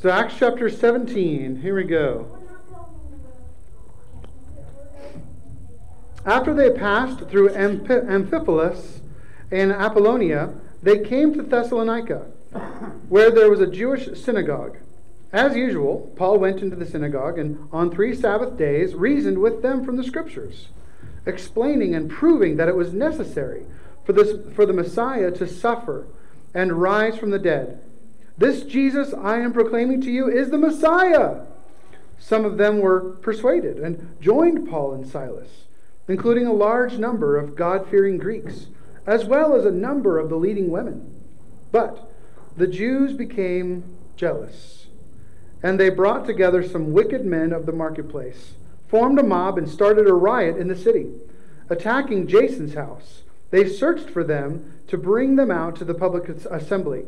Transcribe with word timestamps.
So, 0.00 0.08
Acts 0.08 0.36
chapter 0.38 0.70
17, 0.70 1.60
here 1.60 1.74
we 1.74 1.84
go. 1.84 2.38
After 6.24 6.54
they 6.54 6.70
passed 6.70 7.28
through 7.28 7.50
Amphipolis 7.50 9.00
and 9.50 9.70
Apollonia, 9.70 10.54
they 10.82 11.00
came 11.00 11.34
to 11.34 11.42
Thessalonica, 11.42 12.28
where 13.10 13.30
there 13.30 13.50
was 13.50 13.60
a 13.60 13.66
Jewish 13.66 14.18
synagogue. 14.18 14.78
As 15.34 15.54
usual, 15.54 16.10
Paul 16.16 16.38
went 16.38 16.62
into 16.62 16.76
the 16.76 16.86
synagogue 16.86 17.38
and 17.38 17.68
on 17.70 17.90
three 17.90 18.14
Sabbath 18.14 18.56
days 18.56 18.94
reasoned 18.94 19.36
with 19.36 19.60
them 19.60 19.84
from 19.84 19.98
the 19.98 20.04
Scriptures, 20.04 20.68
explaining 21.26 21.94
and 21.94 22.08
proving 22.08 22.56
that 22.56 22.70
it 22.70 22.76
was 22.76 22.94
necessary 22.94 23.66
for, 24.06 24.14
this, 24.14 24.38
for 24.54 24.64
the 24.64 24.72
Messiah 24.72 25.30
to 25.32 25.46
suffer 25.46 26.06
and 26.54 26.80
rise 26.80 27.18
from 27.18 27.28
the 27.28 27.38
dead. 27.38 27.82
This 28.40 28.62
Jesus 28.62 29.12
I 29.12 29.36
am 29.40 29.52
proclaiming 29.52 30.00
to 30.00 30.10
you 30.10 30.26
is 30.26 30.48
the 30.48 30.56
Messiah. 30.56 31.42
Some 32.18 32.46
of 32.46 32.56
them 32.56 32.80
were 32.80 33.00
persuaded 33.20 33.78
and 33.78 34.16
joined 34.18 34.66
Paul 34.66 34.94
and 34.94 35.06
Silas, 35.06 35.66
including 36.08 36.46
a 36.46 36.52
large 36.54 36.96
number 36.96 37.36
of 37.36 37.54
God 37.54 37.86
fearing 37.90 38.16
Greeks, 38.16 38.68
as 39.06 39.26
well 39.26 39.54
as 39.54 39.66
a 39.66 39.70
number 39.70 40.18
of 40.18 40.30
the 40.30 40.36
leading 40.36 40.70
women. 40.70 41.20
But 41.70 42.10
the 42.56 42.66
Jews 42.66 43.12
became 43.12 43.84
jealous, 44.16 44.86
and 45.62 45.78
they 45.78 45.90
brought 45.90 46.24
together 46.24 46.66
some 46.66 46.94
wicked 46.94 47.26
men 47.26 47.52
of 47.52 47.66
the 47.66 47.72
marketplace, 47.72 48.54
formed 48.88 49.18
a 49.18 49.22
mob, 49.22 49.58
and 49.58 49.68
started 49.68 50.08
a 50.08 50.14
riot 50.14 50.56
in 50.56 50.68
the 50.68 50.76
city, 50.76 51.10
attacking 51.68 52.26
Jason's 52.26 52.72
house. 52.72 53.20
They 53.50 53.68
searched 53.68 54.08
for 54.08 54.24
them 54.24 54.80
to 54.86 54.96
bring 54.96 55.36
them 55.36 55.50
out 55.50 55.76
to 55.76 55.84
the 55.84 55.92
public 55.92 56.26
assembly. 56.46 57.04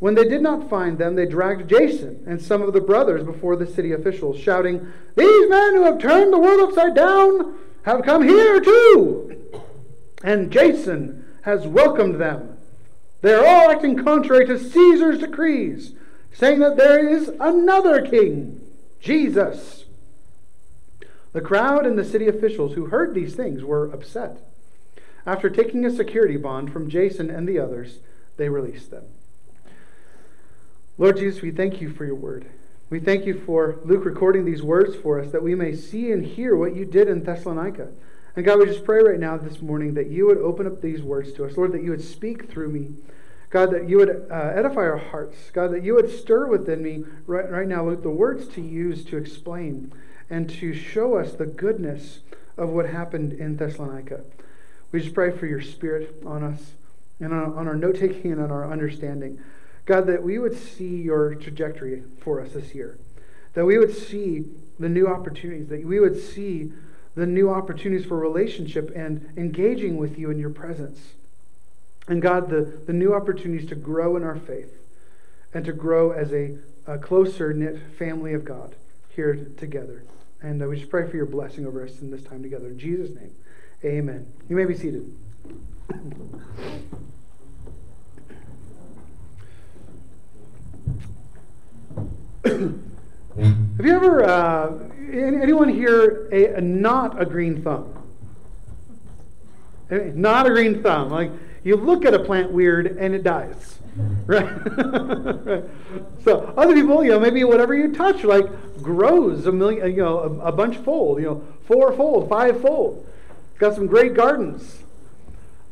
When 0.00 0.14
they 0.14 0.28
did 0.28 0.42
not 0.42 0.70
find 0.70 0.96
them, 0.96 1.16
they 1.16 1.26
dragged 1.26 1.68
Jason 1.68 2.22
and 2.26 2.40
some 2.40 2.62
of 2.62 2.72
the 2.72 2.80
brothers 2.80 3.24
before 3.24 3.56
the 3.56 3.66
city 3.66 3.92
officials, 3.92 4.38
shouting, 4.38 4.92
These 5.16 5.48
men 5.48 5.74
who 5.74 5.82
have 5.82 5.98
turned 5.98 6.32
the 6.32 6.38
world 6.38 6.68
upside 6.68 6.94
down 6.94 7.56
have 7.82 8.04
come 8.04 8.22
here 8.22 8.60
too. 8.60 9.62
And 10.22 10.52
Jason 10.52 11.24
has 11.42 11.66
welcomed 11.66 12.20
them. 12.20 12.58
They 13.22 13.34
are 13.34 13.44
all 13.44 13.70
acting 13.70 14.02
contrary 14.02 14.46
to 14.46 14.58
Caesar's 14.58 15.18
decrees, 15.18 15.94
saying 16.32 16.60
that 16.60 16.76
there 16.76 17.06
is 17.08 17.32
another 17.40 18.00
king, 18.00 18.60
Jesus. 19.00 19.84
The 21.32 21.40
crowd 21.40 21.86
and 21.86 21.98
the 21.98 22.04
city 22.04 22.28
officials 22.28 22.74
who 22.74 22.86
heard 22.86 23.14
these 23.14 23.34
things 23.34 23.64
were 23.64 23.92
upset. 23.92 24.38
After 25.26 25.50
taking 25.50 25.84
a 25.84 25.90
security 25.90 26.36
bond 26.36 26.72
from 26.72 26.88
Jason 26.88 27.30
and 27.30 27.48
the 27.48 27.58
others, 27.58 27.98
they 28.36 28.48
released 28.48 28.90
them. 28.90 29.04
Lord 31.00 31.16
Jesus, 31.16 31.40
we 31.42 31.52
thank 31.52 31.80
you 31.80 31.90
for 31.90 32.04
your 32.04 32.16
word. 32.16 32.46
We 32.90 32.98
thank 32.98 33.24
you 33.24 33.40
for 33.46 33.78
Luke 33.84 34.04
recording 34.04 34.44
these 34.44 34.64
words 34.64 34.96
for 34.96 35.20
us 35.20 35.30
that 35.30 35.44
we 35.44 35.54
may 35.54 35.76
see 35.76 36.10
and 36.10 36.26
hear 36.26 36.56
what 36.56 36.74
you 36.74 36.84
did 36.84 37.08
in 37.08 37.22
Thessalonica. 37.22 37.88
And 38.34 38.44
God, 38.44 38.58
we 38.58 38.66
just 38.66 38.84
pray 38.84 39.00
right 39.00 39.20
now 39.20 39.36
this 39.36 39.62
morning 39.62 39.94
that 39.94 40.08
you 40.08 40.26
would 40.26 40.38
open 40.38 40.66
up 40.66 40.82
these 40.82 41.00
words 41.00 41.32
to 41.34 41.44
us. 41.44 41.56
Lord, 41.56 41.70
that 41.70 41.84
you 41.84 41.90
would 41.90 42.02
speak 42.02 42.50
through 42.50 42.70
me. 42.70 42.94
God, 43.50 43.70
that 43.70 43.88
you 43.88 43.98
would 43.98 44.26
uh, 44.28 44.52
edify 44.56 44.80
our 44.80 44.98
hearts. 44.98 45.36
God, 45.52 45.70
that 45.70 45.84
you 45.84 45.94
would 45.94 46.10
stir 46.10 46.48
within 46.48 46.82
me 46.82 47.04
right, 47.26 47.48
right 47.48 47.68
now 47.68 47.94
the 47.94 48.10
words 48.10 48.48
to 48.48 48.60
use 48.60 49.04
to 49.04 49.16
explain 49.16 49.92
and 50.28 50.50
to 50.50 50.74
show 50.74 51.16
us 51.16 51.32
the 51.32 51.46
goodness 51.46 52.20
of 52.56 52.70
what 52.70 52.86
happened 52.86 53.32
in 53.34 53.56
Thessalonica. 53.56 54.24
We 54.90 55.00
just 55.00 55.14
pray 55.14 55.30
for 55.30 55.46
your 55.46 55.62
spirit 55.62 56.20
on 56.26 56.42
us 56.42 56.72
and 57.20 57.32
on, 57.32 57.56
on 57.56 57.68
our 57.68 57.76
note 57.76 58.00
taking 58.00 58.32
and 58.32 58.42
on 58.42 58.50
our 58.50 58.68
understanding. 58.68 59.38
God, 59.88 60.06
that 60.06 60.22
we 60.22 60.38
would 60.38 60.54
see 60.54 61.00
your 61.00 61.34
trajectory 61.34 62.02
for 62.20 62.42
us 62.42 62.52
this 62.52 62.74
year, 62.74 62.98
that 63.54 63.64
we 63.64 63.78
would 63.78 63.96
see 63.96 64.44
the 64.78 64.88
new 64.88 65.08
opportunities, 65.08 65.68
that 65.68 65.82
we 65.82 65.98
would 65.98 66.20
see 66.20 66.70
the 67.14 67.24
new 67.24 67.48
opportunities 67.48 68.06
for 68.06 68.18
relationship 68.18 68.92
and 68.94 69.32
engaging 69.38 69.96
with 69.96 70.18
you 70.18 70.30
in 70.30 70.38
your 70.38 70.50
presence. 70.50 71.14
And 72.06 72.20
God, 72.20 72.50
the, 72.50 72.80
the 72.86 72.92
new 72.92 73.14
opportunities 73.14 73.66
to 73.70 73.74
grow 73.74 74.14
in 74.18 74.24
our 74.24 74.36
faith 74.36 74.78
and 75.54 75.64
to 75.64 75.72
grow 75.72 76.10
as 76.10 76.34
a, 76.34 76.58
a 76.86 76.98
closer 76.98 77.54
knit 77.54 77.80
family 77.98 78.34
of 78.34 78.44
God 78.44 78.76
here 79.08 79.48
together. 79.56 80.04
And 80.42 80.62
uh, 80.62 80.68
we 80.68 80.76
just 80.76 80.90
pray 80.90 81.08
for 81.08 81.16
your 81.16 81.26
blessing 81.26 81.66
over 81.66 81.82
us 81.82 81.98
in 82.02 82.10
this 82.10 82.22
time 82.24 82.42
together. 82.42 82.68
In 82.68 82.78
Jesus' 82.78 83.16
name, 83.16 83.34
amen. 83.82 84.30
You 84.50 84.56
may 84.56 84.66
be 84.66 84.76
seated. 84.76 85.10
Have 92.58 93.86
you 93.86 93.94
ever, 93.94 94.24
uh, 94.24 94.72
anyone 95.12 95.68
here, 95.68 96.28
a, 96.32 96.54
a, 96.54 96.60
not 96.60 97.20
a 97.20 97.24
green 97.24 97.62
thumb? 97.62 97.94
Not 99.90 100.46
a 100.46 100.50
green 100.50 100.82
thumb. 100.82 101.10
Like 101.10 101.30
you 101.62 101.76
look 101.76 102.04
at 102.04 102.14
a 102.14 102.18
plant 102.18 102.50
weird 102.50 102.98
and 102.98 103.14
it 103.14 103.22
dies, 103.22 103.78
right? 104.26 105.64
So 106.24 106.52
other 106.58 106.74
people, 106.74 107.02
you 107.02 107.10
know, 107.10 107.20
maybe 107.20 107.42
whatever 107.44 107.74
you 107.74 107.94
touch, 107.94 108.22
like 108.24 108.46
grows 108.82 109.46
a 109.46 109.52
million, 109.52 109.90
you 109.90 110.02
know, 110.02 110.18
a, 110.18 110.48
a 110.48 110.52
bunch 110.52 110.76
fold, 110.76 111.20
you 111.20 111.24
know, 111.24 111.44
four 111.66 111.92
fold, 111.92 112.28
five 112.28 112.60
fold. 112.60 113.06
Got 113.58 113.74
some 113.74 113.86
great 113.86 114.14
gardens. 114.14 114.82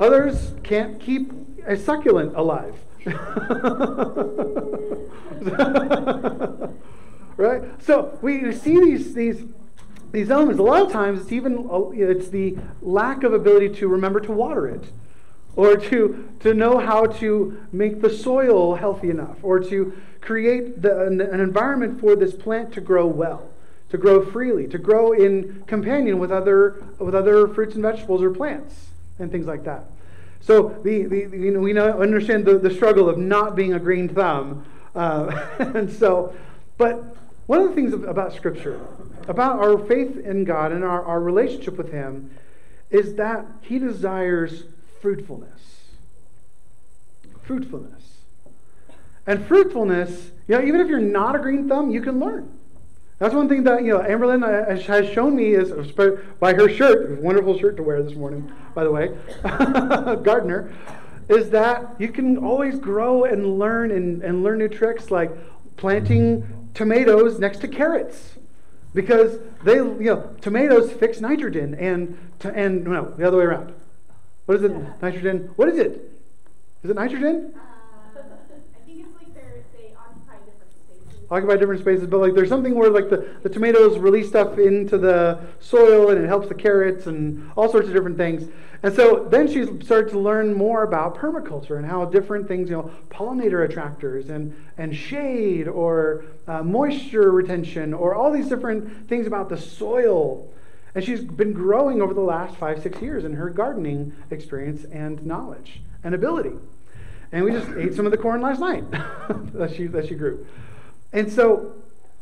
Others 0.00 0.54
can't 0.62 1.00
keep 1.00 1.32
a 1.66 1.76
succulent 1.76 2.34
alive. 2.36 2.74
right? 7.36 7.62
So 7.82 8.18
we 8.20 8.52
see 8.52 8.80
these 8.80 9.14
these 9.14 9.44
these 10.10 10.30
elements. 10.30 10.58
A 10.58 10.62
lot 10.62 10.82
of 10.82 10.90
times, 10.90 11.20
it's 11.20 11.32
even 11.32 11.68
uh, 11.70 11.90
it's 11.90 12.28
the 12.28 12.56
lack 12.82 13.22
of 13.22 13.32
ability 13.32 13.68
to 13.76 13.86
remember 13.86 14.18
to 14.20 14.32
water 14.32 14.66
it, 14.66 14.90
or 15.54 15.76
to 15.76 16.28
to 16.40 16.52
know 16.52 16.78
how 16.78 17.06
to 17.06 17.62
make 17.70 18.00
the 18.00 18.10
soil 18.10 18.74
healthy 18.74 19.10
enough, 19.10 19.36
or 19.42 19.60
to 19.60 19.96
create 20.20 20.82
the, 20.82 21.06
an, 21.06 21.20
an 21.20 21.38
environment 21.38 22.00
for 22.00 22.16
this 22.16 22.34
plant 22.34 22.72
to 22.72 22.80
grow 22.80 23.06
well, 23.06 23.48
to 23.88 23.96
grow 23.96 24.24
freely, 24.24 24.66
to 24.66 24.78
grow 24.78 25.12
in 25.12 25.62
companion 25.68 26.18
with 26.18 26.32
other 26.32 26.84
with 26.98 27.14
other 27.14 27.46
fruits 27.46 27.74
and 27.74 27.82
vegetables 27.82 28.20
or 28.20 28.30
plants 28.30 28.88
and 29.18 29.30
things 29.30 29.46
like 29.46 29.62
that. 29.62 29.84
So 30.46 30.80
the, 30.84 31.06
the, 31.06 31.16
you 31.36 31.50
know, 31.50 31.58
we 31.58 31.72
know, 31.72 32.00
understand 32.00 32.44
the, 32.44 32.56
the 32.56 32.70
struggle 32.70 33.08
of 33.08 33.18
not 33.18 33.56
being 33.56 33.74
a 33.74 33.80
green 33.80 34.08
thumb. 34.08 34.64
Uh, 34.94 35.44
and 35.58 35.92
so, 35.92 36.36
but 36.78 37.16
one 37.46 37.62
of 37.62 37.68
the 37.70 37.74
things 37.74 37.92
about 37.92 38.32
Scripture, 38.32 38.80
about 39.26 39.58
our 39.58 39.76
faith 39.76 40.16
in 40.16 40.44
God 40.44 40.70
and 40.70 40.84
our, 40.84 41.04
our 41.04 41.20
relationship 41.20 41.76
with 41.76 41.90
Him, 41.90 42.30
is 42.90 43.14
that 43.14 43.44
He 43.60 43.80
desires 43.80 44.64
fruitfulness. 45.00 45.62
Fruitfulness. 47.42 48.18
And 49.26 49.44
fruitfulness, 49.46 50.30
you 50.46 50.56
know, 50.56 50.64
even 50.64 50.80
if 50.80 50.86
you're 50.86 51.00
not 51.00 51.34
a 51.34 51.40
green 51.40 51.68
thumb, 51.68 51.90
you 51.90 52.00
can 52.00 52.20
learn. 52.20 52.56
That's 53.18 53.34
one 53.34 53.48
thing 53.48 53.64
that 53.64 53.82
you 53.82 53.94
know 53.94 54.00
Amberlyn 54.00 54.42
uh, 54.44 54.82
has 54.92 55.10
shown 55.10 55.34
me 55.34 55.52
is 55.54 55.72
by 56.38 56.52
her 56.52 56.68
shirt, 56.68 57.22
wonderful 57.22 57.58
shirt 57.58 57.76
to 57.78 57.82
wear 57.82 58.02
this 58.02 58.14
morning, 58.14 58.52
by 58.74 58.84
the 58.84 58.90
way, 58.92 59.16
gardener, 60.22 60.72
is 61.28 61.50
that 61.50 61.94
you 61.98 62.08
can 62.08 62.36
always 62.36 62.78
grow 62.78 63.24
and 63.24 63.58
learn 63.58 63.90
and, 63.90 64.22
and 64.22 64.42
learn 64.42 64.58
new 64.58 64.68
tricks 64.68 65.10
like 65.10 65.30
planting 65.76 66.70
tomatoes 66.74 67.38
next 67.38 67.58
to 67.58 67.68
carrots 67.68 68.34
because 68.92 69.38
they, 69.64 69.76
you 69.76 69.96
know, 70.00 70.34
tomatoes 70.40 70.92
fix 70.92 71.20
nitrogen 71.20 71.74
and, 71.74 72.18
to, 72.38 72.54
and 72.54 72.84
no, 72.84 73.14
the 73.16 73.26
other 73.26 73.38
way 73.38 73.44
around. 73.44 73.74
What 74.46 74.58
is 74.58 74.62
it? 74.62 74.72
Nitrogen. 75.02 75.50
What 75.56 75.68
is 75.68 75.78
it? 75.78 76.12
Is 76.82 76.90
it 76.90 76.94
nitrogen? 76.94 77.52
Uh, 77.54 77.60
I 77.60 78.86
think 78.86 79.00
it's 79.00 79.14
like 79.16 79.34
they 79.34 79.94
occupy 79.94 80.36
different 80.44 80.72
spaces. 80.72 81.06
Occupy 81.28 81.56
different 81.56 81.80
spaces, 81.80 82.06
but 82.06 82.20
like 82.20 82.34
there's 82.34 82.48
something 82.48 82.74
where 82.74 82.88
like 82.90 83.10
the, 83.10 83.28
the 83.42 83.48
tomatoes 83.48 83.98
release 83.98 84.28
stuff 84.28 84.58
into 84.58 84.96
the 84.96 85.40
soil 85.58 86.10
and 86.10 86.22
it 86.22 86.28
helps 86.28 86.48
the 86.48 86.54
carrots 86.54 87.06
and 87.06 87.50
all 87.56 87.68
sorts 87.68 87.88
of 87.88 87.94
different 87.94 88.16
things. 88.16 88.48
And 88.82 88.94
so 88.94 89.26
then 89.28 89.48
she 89.48 89.64
started 89.84 90.10
to 90.10 90.18
learn 90.20 90.54
more 90.54 90.84
about 90.84 91.16
permaculture 91.16 91.78
and 91.78 91.86
how 91.86 92.04
different 92.04 92.46
things, 92.46 92.70
you 92.70 92.76
know, 92.76 92.90
pollinator 93.10 93.68
attractors 93.68 94.28
and, 94.28 94.54
and 94.78 94.94
shade 94.94 95.66
or 95.66 96.24
uh, 96.46 96.62
moisture 96.62 97.32
retention 97.32 97.92
or 97.92 98.14
all 98.14 98.30
these 98.30 98.48
different 98.48 99.08
things 99.08 99.26
about 99.26 99.48
the 99.48 99.56
soil. 99.56 100.52
And 100.94 101.04
she's 101.04 101.24
been 101.24 101.52
growing 101.52 102.00
over 102.00 102.14
the 102.14 102.20
last 102.20 102.56
five, 102.56 102.80
six 102.80 103.02
years 103.02 103.24
in 103.24 103.34
her 103.34 103.50
gardening 103.50 104.14
experience 104.30 104.84
and 104.84 105.24
knowledge 105.26 105.80
and 106.04 106.14
ability. 106.14 106.52
And 107.32 107.44
we 107.44 107.50
just 107.50 107.68
ate 107.76 107.94
some 107.94 108.06
of 108.06 108.12
the 108.12 108.18
corn 108.18 108.40
last 108.40 108.60
night 108.60 108.88
that, 109.52 109.74
she, 109.74 109.88
that 109.88 110.06
she 110.06 110.14
grew. 110.14 110.46
And 111.12 111.32
so 111.32 111.74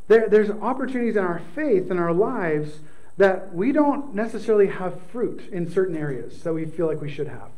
there, 0.09 0.29
there's 0.29 0.51
opportunities 0.51 1.17
in 1.17 1.25
our 1.25 1.41
faith 1.55 1.91
and 1.91 1.99
our 1.99 2.13
lives 2.13 2.81
that 3.17 3.55
we 3.55 3.73
don't 3.73 4.15
necessarily 4.15 4.67
have 4.67 5.01
fruit 5.13 5.49
in 5.53 5.71
certain 5.71 5.97
areas 5.97 6.43
that 6.43 6.53
we 6.53 6.65
feel 6.65 6.87
like 6.87 7.01
we 7.01 7.11
should 7.11 7.29
have. 7.29 7.51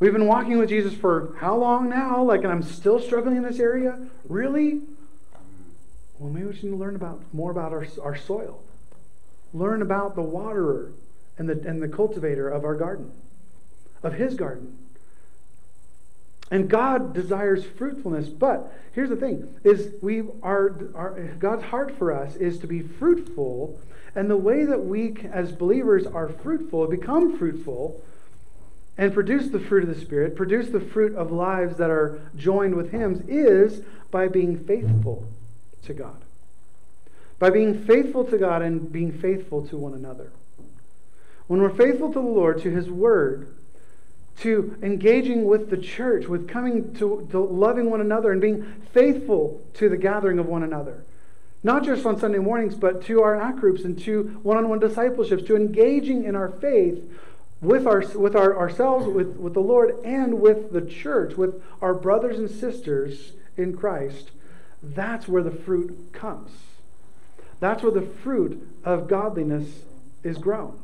We've 0.00 0.12
been 0.12 0.26
walking 0.26 0.58
with 0.58 0.68
Jesus 0.68 0.94
for 0.94 1.36
how 1.38 1.56
long 1.56 1.88
now? 1.88 2.22
Like, 2.22 2.42
and 2.42 2.52
I'm 2.52 2.62
still 2.62 3.00
struggling 3.00 3.36
in 3.36 3.42
this 3.42 3.60
area? 3.60 3.98
Really? 4.28 4.80
Well, 6.18 6.32
maybe 6.32 6.46
we 6.46 6.56
should 6.56 6.72
learn 6.72 6.96
about 6.96 7.22
more 7.32 7.50
about 7.50 7.72
our, 7.72 7.86
our 8.02 8.16
soil. 8.16 8.60
Learn 9.52 9.82
about 9.82 10.14
the 10.14 10.22
waterer 10.22 10.92
and 11.38 11.48
the, 11.48 11.68
and 11.68 11.82
the 11.82 11.88
cultivator 11.88 12.48
of 12.48 12.64
our 12.64 12.74
garden, 12.74 13.12
of 14.02 14.14
his 14.14 14.34
garden. 14.34 14.78
And 16.50 16.68
God 16.68 17.14
desires 17.14 17.64
fruitfulness, 17.64 18.28
but 18.28 18.72
here's 18.92 19.08
the 19.08 19.16
thing: 19.16 19.48
is 19.64 19.94
we 20.02 20.22
are, 20.42 20.78
our 20.94 21.18
God's 21.38 21.64
heart 21.64 21.96
for 21.96 22.12
us 22.12 22.36
is 22.36 22.58
to 22.58 22.66
be 22.66 22.80
fruitful, 22.80 23.80
and 24.14 24.30
the 24.30 24.36
way 24.36 24.64
that 24.64 24.84
we, 24.84 25.16
as 25.32 25.52
believers, 25.52 26.06
are 26.06 26.28
fruitful, 26.28 26.86
become 26.86 27.38
fruitful, 27.38 28.02
and 28.98 29.12
produce 29.12 29.48
the 29.48 29.58
fruit 29.58 29.88
of 29.88 29.94
the 29.94 30.00
Spirit, 30.00 30.36
produce 30.36 30.68
the 30.68 30.80
fruit 30.80 31.14
of 31.16 31.32
lives 31.32 31.76
that 31.78 31.90
are 31.90 32.20
joined 32.36 32.74
with 32.74 32.92
Him, 32.92 33.24
is 33.26 33.82
by 34.10 34.28
being 34.28 34.62
faithful 34.64 35.26
to 35.82 35.94
God, 35.94 36.22
by 37.38 37.50
being 37.50 37.84
faithful 37.84 38.24
to 38.26 38.38
God 38.38 38.62
and 38.62 38.92
being 38.92 39.10
faithful 39.12 39.66
to 39.68 39.76
one 39.76 39.94
another. 39.94 40.30
When 41.46 41.60
we're 41.60 41.74
faithful 41.74 42.08
to 42.12 42.20
the 42.20 42.26
Lord, 42.26 42.62
to 42.62 42.70
His 42.70 42.88
Word, 42.88 43.48
to 44.40 44.76
engaging 44.82 45.44
with 45.44 45.70
the 45.70 45.76
church, 45.76 46.26
with 46.26 46.48
coming 46.48 46.92
to, 46.94 47.26
to, 47.30 47.38
loving 47.38 47.90
one 47.90 48.00
another 48.00 48.32
and 48.32 48.40
being 48.40 48.64
faithful 48.92 49.62
to 49.74 49.88
the 49.88 49.96
gathering 49.96 50.38
of 50.38 50.46
one 50.46 50.62
another. 50.62 51.04
Not 51.62 51.84
just 51.84 52.04
on 52.04 52.18
Sunday 52.18 52.38
mornings, 52.38 52.74
but 52.74 53.04
to 53.06 53.22
our 53.22 53.40
act 53.40 53.60
groups 53.60 53.84
and 53.84 53.98
to 54.00 54.38
one 54.42 54.56
on 54.56 54.68
one 54.68 54.80
discipleships, 54.80 55.44
to 55.44 55.56
engaging 55.56 56.24
in 56.24 56.36
our 56.36 56.50
faith 56.50 57.02
with, 57.62 57.86
our, 57.86 58.00
with 58.14 58.36
our, 58.36 58.56
ourselves, 58.56 59.06
with, 59.06 59.36
with 59.36 59.54
the 59.54 59.60
Lord, 59.60 59.96
and 60.04 60.40
with 60.40 60.72
the 60.72 60.82
church, 60.82 61.36
with 61.36 61.62
our 61.80 61.94
brothers 61.94 62.38
and 62.38 62.50
sisters 62.50 63.32
in 63.56 63.76
Christ. 63.76 64.30
That's 64.82 65.26
where 65.26 65.42
the 65.42 65.50
fruit 65.50 66.12
comes. 66.12 66.50
That's 67.60 67.82
where 67.82 67.92
the 67.92 68.02
fruit 68.02 68.68
of 68.84 69.08
godliness 69.08 69.68
is 70.22 70.36
grown. 70.36 70.78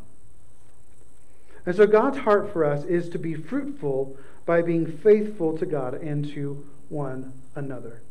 And 1.66 1.76
so 1.76 1.86
God's 1.86 2.18
heart 2.18 2.52
for 2.52 2.64
us 2.64 2.84
is 2.84 3.08
to 3.10 3.18
be 3.18 3.34
fruitful 3.34 4.16
by 4.46 4.62
being 4.62 4.86
faithful 4.86 5.56
to 5.58 5.66
God 5.66 5.94
and 5.94 6.26
to 6.32 6.66
one 6.88 7.32
another. 7.54 8.02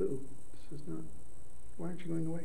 Ooh, 0.00 0.20
this 0.70 0.80
is 0.80 0.86
not. 0.86 1.00
Why 1.78 1.88
aren't 1.88 2.00
you 2.00 2.06
going 2.06 2.26
away? 2.26 2.42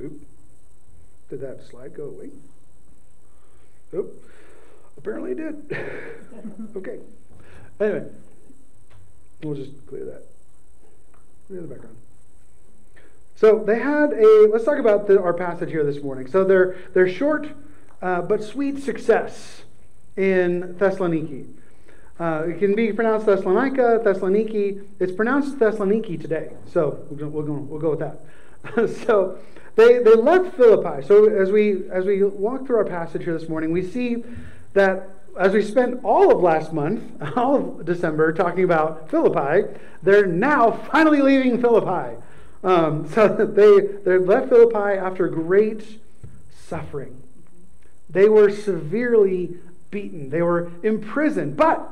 Oop. 0.00 0.20
Did 1.30 1.40
that 1.40 1.64
slide 1.68 1.94
go 1.94 2.04
away? 2.04 2.30
Oop. 3.94 4.30
Apparently 4.98 5.32
it 5.32 5.36
did. 5.36 5.78
okay. 6.76 6.98
Anyway, 7.80 8.06
we'll 9.42 9.54
just 9.54 9.72
clear 9.86 10.04
that. 10.04 10.22
Clear 11.48 11.62
the 11.62 11.68
background. 11.68 11.96
So 13.36 13.64
they 13.64 13.78
had 13.78 14.12
a, 14.12 14.48
let's 14.52 14.64
talk 14.64 14.78
about 14.78 15.06
the, 15.06 15.20
our 15.20 15.34
passage 15.34 15.70
here 15.70 15.84
this 15.84 16.02
morning. 16.02 16.26
So 16.28 16.44
they're, 16.44 16.76
they're 16.92 17.08
short 17.08 17.48
uh, 18.00 18.22
but 18.22 18.42
sweet 18.42 18.82
success 18.82 19.62
in 20.16 20.74
Thessaloniki. 20.78 21.48
Uh, 22.20 22.44
it 22.48 22.58
can 22.60 22.76
be 22.76 22.92
pronounced 22.92 23.26
Thessalonica, 23.26 24.00
Thessaloniki. 24.04 24.84
It's 25.00 25.12
pronounced 25.12 25.58
Thessaloniki 25.58 26.20
today. 26.20 26.52
So 26.72 27.04
we'll, 27.10 27.28
we'll, 27.28 27.42
go, 27.42 27.52
we'll 27.52 27.80
go 27.80 27.90
with 27.90 27.98
that. 28.00 28.20
so 29.06 29.38
they, 29.74 29.98
they 29.98 30.14
left 30.14 30.56
Philippi. 30.56 31.04
So 31.04 31.28
as 31.28 31.50
we, 31.50 31.88
as 31.90 32.04
we 32.04 32.22
walk 32.22 32.66
through 32.66 32.76
our 32.76 32.84
passage 32.84 33.24
here 33.24 33.36
this 33.36 33.48
morning, 33.48 33.72
we 33.72 33.82
see 33.82 34.22
that 34.74 35.08
as 35.38 35.52
we 35.52 35.62
spent 35.62 36.04
all 36.04 36.30
of 36.30 36.40
last 36.40 36.72
month, 36.72 37.02
all 37.36 37.80
of 37.80 37.84
December, 37.84 38.32
talking 38.32 38.62
about 38.62 39.10
Philippi, 39.10 39.76
they're 40.02 40.26
now 40.26 40.70
finally 40.92 41.20
leaving 41.20 41.60
Philippi. 41.60 42.16
Um, 42.64 43.06
so 43.12 43.28
they, 43.28 43.80
they 44.04 44.18
left 44.18 44.48
Philippi 44.48 44.98
after 44.98 45.28
great 45.28 46.00
suffering. 46.66 47.22
They 48.08 48.28
were 48.28 48.50
severely 48.50 49.56
beaten. 49.90 50.30
They 50.30 50.42
were 50.42 50.72
imprisoned. 50.82 51.56
But 51.56 51.88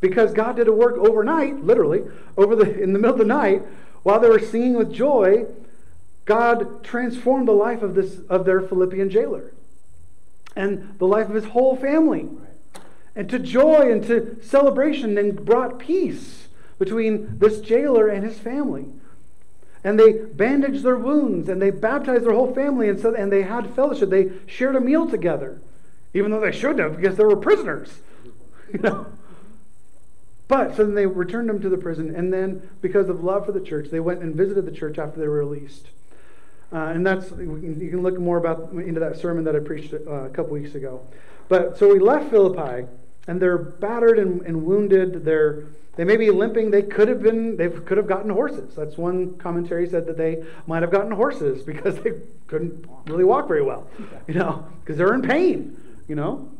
because 0.00 0.32
God 0.32 0.56
did 0.56 0.68
a 0.68 0.72
work 0.72 0.96
overnight, 0.98 1.64
literally, 1.64 2.02
over 2.36 2.54
the, 2.54 2.80
in 2.80 2.92
the 2.92 2.98
middle 2.98 3.14
of 3.14 3.18
the 3.18 3.24
night, 3.24 3.62
while 4.02 4.20
they 4.20 4.28
were 4.28 4.38
singing 4.38 4.74
with 4.74 4.92
joy, 4.92 5.46
God 6.24 6.84
transformed 6.84 7.48
the 7.48 7.52
life 7.52 7.82
of, 7.82 7.94
this, 7.94 8.20
of 8.28 8.44
their 8.44 8.60
Philippian 8.60 9.10
jailer 9.10 9.52
and 10.56 10.98
the 10.98 11.06
life 11.06 11.28
of 11.28 11.34
his 11.34 11.46
whole 11.46 11.76
family. 11.76 12.28
And 13.14 13.28
to 13.30 13.38
joy 13.38 13.90
and 13.90 14.04
to 14.04 14.38
celebration, 14.42 15.18
and 15.18 15.44
brought 15.44 15.78
peace 15.78 16.48
between 16.78 17.38
this 17.38 17.60
jailer 17.60 18.08
and 18.08 18.24
his 18.24 18.38
family 18.38 18.86
and 19.82 19.98
they 19.98 20.12
bandaged 20.12 20.82
their 20.82 20.96
wounds 20.96 21.48
and 21.48 21.60
they 21.60 21.70
baptized 21.70 22.24
their 22.24 22.34
whole 22.34 22.54
family 22.54 22.88
and 22.88 23.00
so 23.00 23.14
and 23.14 23.32
they 23.32 23.42
had 23.42 23.74
fellowship. 23.74 24.10
They 24.10 24.30
shared 24.46 24.76
a 24.76 24.80
meal 24.80 25.08
together 25.08 25.60
even 26.12 26.30
though 26.30 26.40
they 26.40 26.52
shouldn't 26.52 26.80
have 26.80 26.96
because 26.96 27.16
they 27.16 27.24
were 27.24 27.36
prisoners 27.36 28.00
you 28.72 28.80
know. 28.80 29.06
But 30.48 30.76
so 30.76 30.84
then 30.84 30.94
they 30.94 31.06
returned 31.06 31.48
them 31.48 31.60
to 31.60 31.68
the 31.68 31.78
prison 31.78 32.14
and 32.14 32.32
then 32.32 32.68
because 32.80 33.08
of 33.08 33.22
love 33.22 33.46
for 33.46 33.52
the 33.52 33.60
church 33.60 33.90
they 33.90 34.00
went 34.00 34.22
and 34.22 34.34
visited 34.34 34.66
the 34.66 34.72
church 34.72 34.98
after 34.98 35.20
they 35.20 35.28
were 35.28 35.44
released. 35.44 35.86
Uh, 36.72 36.86
and 36.86 37.04
that's 37.06 37.30
you 37.30 37.88
can 37.90 38.02
look 38.02 38.18
more 38.18 38.36
about 38.36 38.72
into 38.72 39.00
that 39.00 39.16
sermon 39.16 39.42
that 39.44 39.56
i 39.56 39.58
preached 39.58 39.92
uh, 39.92 39.98
a 39.98 40.30
couple 40.30 40.52
weeks 40.52 40.74
ago. 40.74 41.00
But 41.48 41.78
so 41.78 41.92
we 41.92 41.98
left 41.98 42.30
philippi 42.30 42.86
and 43.30 43.40
they're 43.40 43.58
battered 43.58 44.18
and, 44.18 44.42
and 44.42 44.64
wounded 44.64 45.24
they're 45.24 45.66
they 45.96 46.04
may 46.04 46.16
be 46.16 46.30
limping. 46.30 46.70
They 46.70 46.82
could 46.82 47.08
have 47.08 47.22
been. 47.22 47.56
They 47.56 47.68
could 47.68 47.96
have 47.96 48.06
gotten 48.06 48.30
horses. 48.30 48.74
That's 48.74 48.96
one 48.96 49.36
commentary 49.38 49.88
said 49.88 50.06
that 50.06 50.16
they 50.16 50.42
might 50.66 50.82
have 50.82 50.90
gotten 50.90 51.10
horses 51.10 51.62
because 51.72 51.96
they 52.00 52.12
couldn't 52.46 52.86
really 53.06 53.24
walk 53.24 53.46
very 53.48 53.62
well, 53.62 53.86
you 54.26 54.34
know, 54.34 54.66
because 54.80 54.96
they're 54.96 55.14
in 55.14 55.22
pain, 55.22 55.76
you 56.08 56.14
know. 56.14 56.50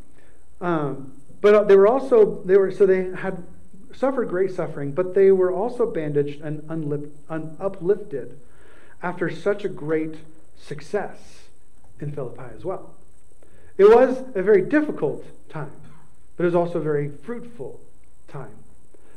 Um, 0.61 1.13
but 1.41 1.67
they 1.67 1.75
were 1.75 1.87
also 1.87 2.43
they 2.43 2.55
were 2.55 2.71
so 2.71 2.85
they 2.85 3.11
had 3.15 3.43
suffered 3.93 4.29
great 4.29 4.51
suffering, 4.51 4.91
but 4.91 5.15
they 5.15 5.31
were 5.31 5.51
also 5.51 5.91
bandaged 5.91 6.41
and 6.41 6.61
unlip, 6.63 7.09
un, 7.29 7.57
uplifted 7.59 8.39
after 9.01 9.29
such 9.29 9.65
a 9.65 9.69
great 9.69 10.15
success 10.55 11.47
in 11.99 12.11
Philippi 12.11 12.53
as 12.55 12.63
well. 12.63 12.93
It 13.77 13.85
was 13.85 14.23
a 14.35 14.43
very 14.43 14.61
difficult 14.61 15.25
time, 15.49 15.71
but 16.41 16.45
it 16.45 16.55
was 16.55 16.55
also 16.55 16.79
a 16.79 16.81
very 16.81 17.07
fruitful 17.07 17.79
time. 18.27 18.55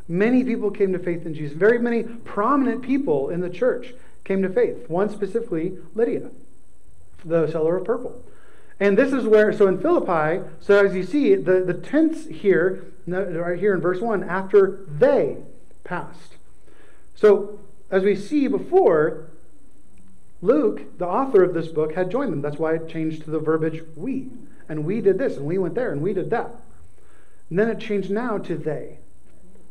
Many 0.07 0.45
people 0.45 0.71
came 0.71 0.93
to 0.93 0.99
faith 0.99 1.25
in 1.25 1.33
Jesus. 1.33 1.57
Very 1.57 1.79
many 1.79 2.03
prominent 2.03 2.83
people 2.83 3.31
in 3.31 3.41
the 3.41 3.49
church 3.49 3.95
came 4.25 4.43
to 4.43 4.51
faith. 4.51 4.91
One 4.91 5.09
specifically, 5.09 5.79
Lydia, 5.95 6.29
the 7.25 7.51
seller 7.51 7.79
of 7.79 7.87
purple. 7.87 8.23
And 8.79 8.99
this 8.99 9.11
is 9.15 9.25
where, 9.25 9.55
so 9.55 9.67
in 9.69 9.81
Philippi, 9.81 10.47
so 10.61 10.85
as 10.85 10.95
you 10.95 11.03
see, 11.03 11.35
the, 11.35 11.61
the 11.61 11.73
tense 11.73 12.27
here, 12.27 12.93
right 13.07 13.59
here 13.59 13.73
in 13.73 13.81
verse 13.81 14.03
1, 14.03 14.23
after 14.23 14.85
they 14.87 15.39
passed. 15.83 16.37
So 17.15 17.59
as 17.91 18.03
we 18.03 18.17
see 18.17 18.49
before, 18.49 19.31
Luke, 20.43 20.99
the 20.99 21.07
author 21.07 21.43
of 21.43 21.55
this 21.55 21.69
book, 21.69 21.95
had 21.95 22.11
joined 22.11 22.33
them. 22.33 22.43
That's 22.43 22.59
why 22.59 22.75
it 22.75 22.91
changed 22.91 23.25
to 23.25 23.31
the 23.31 23.39
verbiage 23.39 23.83
we. 23.97 24.29
And 24.69 24.85
we 24.85 25.01
did 25.01 25.17
this, 25.17 25.39
and 25.39 25.47
we 25.47 25.57
went 25.57 25.75
there, 25.75 25.91
and 25.91 26.03
we 26.03 26.13
did 26.13 26.29
that. 26.29 26.55
And 27.51 27.59
then 27.59 27.69
it 27.69 27.79
changed 27.79 28.11
now 28.11 28.39
to 28.39 28.57
they. 28.57 28.99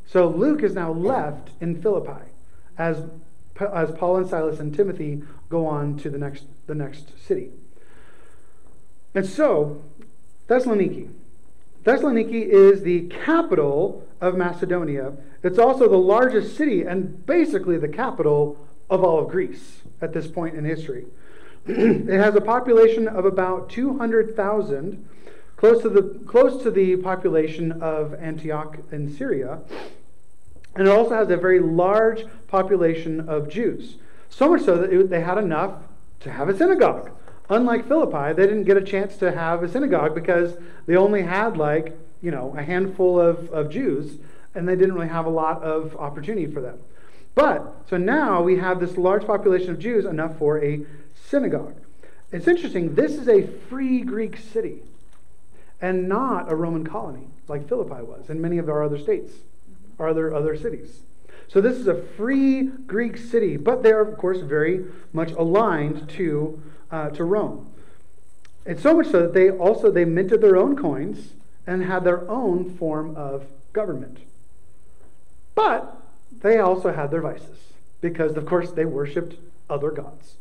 So 0.05 0.27
Luke 0.27 0.63
is 0.63 0.73
now 0.73 0.91
left 0.91 1.51
in 1.61 1.81
Philippi 1.81 2.29
as, 2.77 3.03
as 3.59 3.91
Paul 3.91 4.17
and 4.17 4.29
Silas 4.29 4.59
and 4.59 4.75
Timothy 4.75 5.23
go 5.49 5.65
on 5.65 5.97
to 5.97 6.09
the 6.09 6.17
next, 6.17 6.45
the 6.67 6.75
next 6.75 7.11
city. 7.25 7.51
And 9.15 9.25
so, 9.25 9.83
Thessaloniki. 10.47 11.09
Thessaloniki 11.83 12.45
is 12.45 12.83
the 12.83 13.07
capital 13.07 14.07
of 14.21 14.35
Macedonia. 14.35 15.13
It's 15.43 15.59
also 15.59 15.89
the 15.89 15.97
largest 15.97 16.55
city 16.55 16.83
and 16.83 17.25
basically 17.25 17.77
the 17.77 17.89
capital 17.89 18.57
of 18.89 19.03
all 19.03 19.19
of 19.19 19.29
Greece 19.29 19.81
at 20.01 20.13
this 20.13 20.27
point 20.27 20.55
in 20.55 20.65
history. 20.65 21.05
it 21.65 22.19
has 22.19 22.35
a 22.35 22.41
population 22.41 23.07
of 23.07 23.25
about 23.25 23.69
200,000 23.69 25.09
close 25.55 25.81
to 25.81 25.89
the, 25.89 26.01
close 26.25 26.61
to 26.63 26.71
the 26.71 26.97
population 26.97 27.71
of 27.81 28.13
Antioch 28.15 28.77
in 28.91 29.13
Syria. 29.15 29.59
And 30.75 30.87
it 30.87 30.91
also 30.91 31.15
has 31.15 31.29
a 31.29 31.37
very 31.37 31.59
large 31.59 32.25
population 32.47 33.29
of 33.29 33.49
Jews. 33.49 33.97
So 34.29 34.49
much 34.49 34.63
so 34.63 34.77
that 34.77 34.91
it, 34.91 35.09
they 35.09 35.21
had 35.21 35.37
enough 35.37 35.83
to 36.21 36.31
have 36.31 36.49
a 36.49 36.57
synagogue. 36.57 37.11
Unlike 37.49 37.87
Philippi, 37.87 38.33
they 38.33 38.47
didn't 38.47 38.63
get 38.63 38.77
a 38.77 38.81
chance 38.81 39.17
to 39.17 39.31
have 39.31 39.61
a 39.61 39.69
synagogue 39.69 40.15
because 40.15 40.57
they 40.87 40.95
only 40.95 41.21
had 41.21 41.57
like, 41.57 41.97
you 42.21 42.31
know, 42.31 42.55
a 42.57 42.63
handful 42.63 43.19
of, 43.19 43.49
of 43.51 43.69
Jews 43.69 44.17
and 44.55 44.67
they 44.67 44.75
didn't 44.75 44.93
really 44.93 45.09
have 45.09 45.25
a 45.25 45.29
lot 45.29 45.61
of 45.61 45.95
opportunity 45.97 46.47
for 46.47 46.61
them. 46.61 46.79
But, 47.35 47.75
so 47.89 47.97
now 47.97 48.41
we 48.41 48.57
have 48.57 48.79
this 48.79 48.97
large 48.97 49.25
population 49.25 49.71
of 49.71 49.79
Jews, 49.79 50.05
enough 50.05 50.37
for 50.37 50.63
a 50.63 50.85
synagogue. 51.15 51.75
It's 52.31 52.47
interesting, 52.47 52.95
this 52.95 53.13
is 53.13 53.27
a 53.27 53.47
free 53.69 54.01
Greek 54.01 54.37
city. 54.37 54.81
And 55.83 56.07
not 56.07 56.49
a 56.49 56.55
Roman 56.55 56.85
colony 56.85 57.27
like 57.49 57.67
Philippi 57.67 58.01
was, 58.01 58.29
and 58.29 58.41
many 58.41 58.57
of 58.57 58.69
our 58.69 58.81
other 58.81 58.97
states, 58.97 59.33
our 59.99 60.07
other, 60.07 60.33
other 60.33 60.55
cities. 60.55 61.01
So 61.49 61.59
this 61.59 61.75
is 61.75 61.87
a 61.87 62.01
free 62.01 62.63
Greek 62.63 63.17
city, 63.17 63.57
but 63.57 63.83
they 63.83 63.91
are, 63.91 63.99
of 63.99 64.17
course, 64.17 64.39
very 64.39 64.85
much 65.11 65.31
aligned 65.33 66.07
to, 66.11 66.63
uh, 66.89 67.09
to 67.09 67.25
Rome. 67.25 67.69
It's 68.65 68.81
so 68.81 68.95
much 68.95 69.07
so 69.07 69.23
that 69.23 69.33
they 69.33 69.49
also 69.49 69.91
they 69.91 70.05
minted 70.05 70.39
their 70.39 70.55
own 70.55 70.77
coins 70.77 71.33
and 71.67 71.83
had 71.83 72.05
their 72.05 72.29
own 72.31 72.77
form 72.77 73.13
of 73.17 73.45
government. 73.73 74.19
But 75.53 75.97
they 76.31 76.59
also 76.59 76.93
had 76.93 77.11
their 77.11 77.21
vices 77.21 77.73
because, 77.99 78.37
of 78.37 78.45
course, 78.45 78.71
they 78.71 78.85
worshipped 78.85 79.35
other 79.69 79.91
gods. 79.91 80.35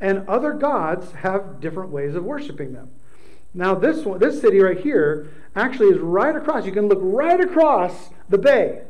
And 0.00 0.28
other 0.28 0.52
gods 0.54 1.12
have 1.12 1.60
different 1.60 1.90
ways 1.90 2.16
of 2.16 2.24
worshiping 2.24 2.72
them. 2.72 2.90
Now, 3.56 3.74
this 3.74 4.04
one, 4.04 4.18
this 4.18 4.42
city 4.42 4.60
right 4.60 4.78
here 4.78 5.32
actually 5.56 5.88
is 5.88 5.98
right 5.98 6.36
across. 6.36 6.66
You 6.66 6.72
can 6.72 6.88
look 6.88 6.98
right 7.00 7.40
across 7.40 8.10
the 8.28 8.36
bay 8.36 8.82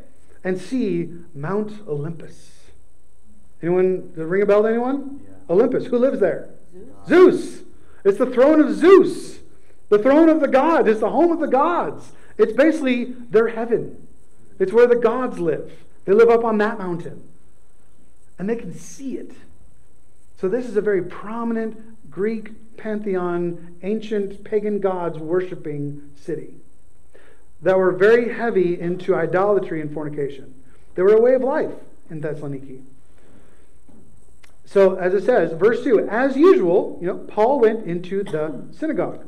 and 0.43 0.61
see 0.61 1.09
Mount 1.35 1.87
Olympus. 1.87 2.51
Anyone, 3.63 4.11
does 4.11 4.19
it 4.19 4.25
ring 4.25 4.43
a 4.43 4.47
bell 4.47 4.63
to 4.63 4.69
anyone? 4.69 5.21
Yeah. 5.23 5.55
Olympus. 5.55 5.87
Who 5.87 5.99
lives 5.99 6.19
there? 6.19 6.51
Zeus. 7.07 7.09
Zeus. 7.09 7.63
It's 8.05 8.19
the 8.19 8.27
throne 8.27 8.61
of 8.61 8.75
Zeus, 8.75 9.39
the 9.89 9.99
throne 9.99 10.29
of 10.29 10.41
the 10.41 10.49
gods. 10.49 10.89
It's 10.89 11.01
the 11.01 11.11
home 11.11 11.31
of 11.31 11.39
the 11.39 11.47
gods. 11.47 12.13
It's 12.37 12.53
basically 12.53 13.05
their 13.05 13.49
heaven. 13.49 14.07
It's 14.59 14.73
where 14.73 14.87
the 14.89 14.97
gods 14.97 15.39
live. 15.39 15.73
They 16.05 16.13
live 16.13 16.29
up 16.29 16.45
on 16.45 16.59
that 16.59 16.79
mountain. 16.79 17.23
And 18.39 18.51
they 18.51 18.57
can 18.57 18.75
see 18.75 19.17
it. 19.17 19.33
So, 20.41 20.49
this 20.49 20.67
is 20.67 20.77
a 20.77 20.81
very 20.81 21.03
prominent 21.03 21.96
Greek 22.17 22.79
pantheon, 22.79 23.77
ancient 23.83 24.43
pagan 24.43 24.81
gods 24.81 25.19
worshiping 25.19 26.01
city 26.15 26.55
that 27.61 27.77
were 27.77 27.93
very 27.93 28.33
heavy 28.33 28.81
into 28.81 29.15
idolatry 29.15 29.83
and 29.83 29.93
fornication. 29.93 30.55
They 30.95 31.03
were 31.03 31.13
a 31.13 31.21
way 31.21 31.35
of 31.35 31.43
life 31.43 31.75
in 32.09 32.23
Thessaloniki. 32.23 32.81
So, 34.65 34.95
as 34.95 35.13
it 35.13 35.25
says, 35.25 35.53
verse 35.53 35.85
2, 35.85 36.09
as 36.09 36.39
usual, 36.39 36.99
you 37.03 37.07
know, 37.07 37.19
Paul 37.19 37.61
went 37.61 37.85
into 37.85 38.25
the 38.25 38.65
synagogue. 38.73 39.27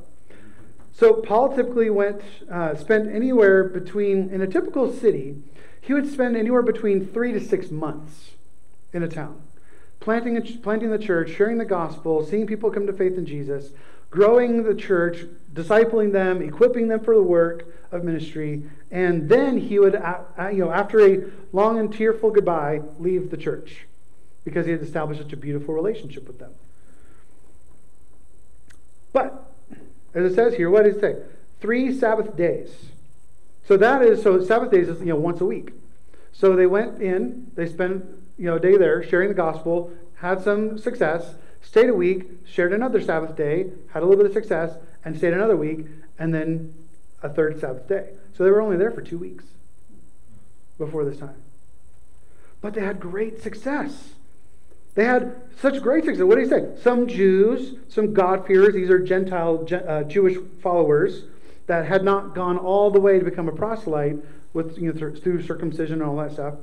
So, 0.91 1.13
Paul 1.13 1.55
typically 1.55 1.91
went, 1.91 2.23
uh, 2.51 2.75
spent 2.75 3.15
anywhere 3.15 3.65
between, 3.65 4.31
in 4.31 4.41
a 4.41 4.47
typical 4.47 4.91
city, 4.91 5.37
he 5.83 5.93
would 5.93 6.11
spend 6.11 6.39
anywhere 6.39 6.63
between 6.63 7.07
three 7.07 7.33
to 7.33 7.41
six 7.41 7.71
months 7.71 8.31
in 8.95 9.03
a 9.03 9.09
town, 9.09 9.43
planting, 10.09 10.43
planting 10.63 10.91
the 10.91 10.99
church, 10.99 11.29
sharing 11.37 11.59
the 11.59 11.67
gospel, 11.67 12.25
seeing 12.25 12.47
people 12.47 12.71
come 12.71 12.87
to 12.87 12.93
faith 12.95 13.19
in 13.19 13.27
Jesus, 13.27 13.73
growing 14.09 14.63
the 14.63 14.75
church, 14.75 15.27
discipling 15.53 16.13
them, 16.13 16.41
equipping 16.41 16.89
them 16.89 16.99
for 17.01 17.15
the 17.15 17.23
work 17.23 17.67
of 17.93 18.05
ministry, 18.05 18.63
and 18.91 19.29
then 19.29 19.59
he 19.59 19.79
would, 19.79 19.93
you 19.93 20.65
know, 20.65 20.71
after 20.71 20.99
a 21.07 21.25
long 21.53 21.79
and 21.79 21.93
tearful 21.93 22.31
goodbye, 22.31 22.81
leave 22.99 23.31
the 23.31 23.37
church 23.37 23.87
because 24.45 24.65
he 24.65 24.73
had 24.73 24.81
established 24.81 25.21
such 25.21 25.35
a 25.35 25.37
beautiful 25.37 25.75
relationship 25.75 26.27
with 26.27 26.39
them. 26.39 26.53
But, 29.13 29.53
as 30.15 30.33
it 30.33 30.35
says 30.35 30.55
here, 30.55 30.71
what 30.71 30.85
does 30.85 30.97
it 30.97 31.01
say? 31.03 31.17
Three 31.61 31.93
Sabbath 31.95 32.35
days. 32.35 32.71
So 33.67 33.77
that 33.77 34.01
is, 34.01 34.23
so 34.23 34.43
Sabbath 34.43 34.71
days 34.71 34.89
is, 34.89 35.01
you 35.01 35.09
know, 35.09 35.17
once 35.17 35.43
a 35.43 35.45
week. 35.45 35.73
So 36.33 36.57
they 36.57 36.67
went 36.67 37.03
in, 37.03 37.51
they 37.57 37.67
spent, 37.69 38.07
you 38.39 38.47
know, 38.47 38.59
day 38.59 38.77
there 38.77 39.03
sharing 39.03 39.29
the 39.29 39.35
gospel, 39.35 39.91
had 40.17 40.43
some 40.43 40.79
success, 40.79 41.35
stayed 41.61 41.91
a 41.91 41.95
week, 41.95 42.29
shared 42.47 42.73
another 42.73 43.01
Sabbath 43.01 43.37
day, 43.37 43.71
had 43.93 44.03
a 44.03 44.07
little 44.07 44.17
bit 44.17 44.27
of 44.27 44.33
success, 44.33 44.77
and 45.05 45.17
stayed 45.17 45.33
another 45.33 45.57
week, 45.57 45.87
and 46.19 46.33
then 46.33 46.75
a 47.23 47.29
third 47.29 47.61
Sabbath 47.61 47.89
day. 47.89 48.11
So 48.33 48.45
they 48.45 48.51
were 48.51 48.61
only 48.61 48.77
there 48.77 48.91
for 48.91 49.03
two 49.03 49.19
weeks 49.19 49.45
before 50.79 51.05
this 51.05 51.19
time. 51.19 51.43
But 52.61 52.75
they 52.75 52.81
had 52.81 53.01
great 53.01 53.43
success. 53.43 54.11
They 54.95 55.05
had 55.05 55.37
such 55.61 55.81
great 55.83 56.05
success. 56.05 56.25
What 56.25 56.37
do 56.37 56.41
you 56.41 56.49
say? 56.49 56.69
Some 56.83 57.07
Jews, 57.07 57.77
some 57.89 58.15
God-fearers, 58.15 58.75
these 58.75 58.91
are 58.91 58.99
Gentile 58.99 59.67
uh, 59.87 60.03
Jewish 60.05 60.37
followers 60.61 61.25
that 61.67 61.87
had 61.87 62.03
not 62.03 62.35
gone 62.35 62.59
all 62.59 62.91
the 62.91 63.01
way 63.01 63.19
to 63.19 63.25
become 63.25 63.49
a 63.49 63.53
proselyte 63.53 64.17
with 64.55 64.79
you 64.79 64.93
know, 64.93 65.11
through 65.11 65.43
circumcision 65.43 66.01
and 66.01 66.03
all 66.03 66.17
that 66.17 66.33
stuff. 66.33 66.55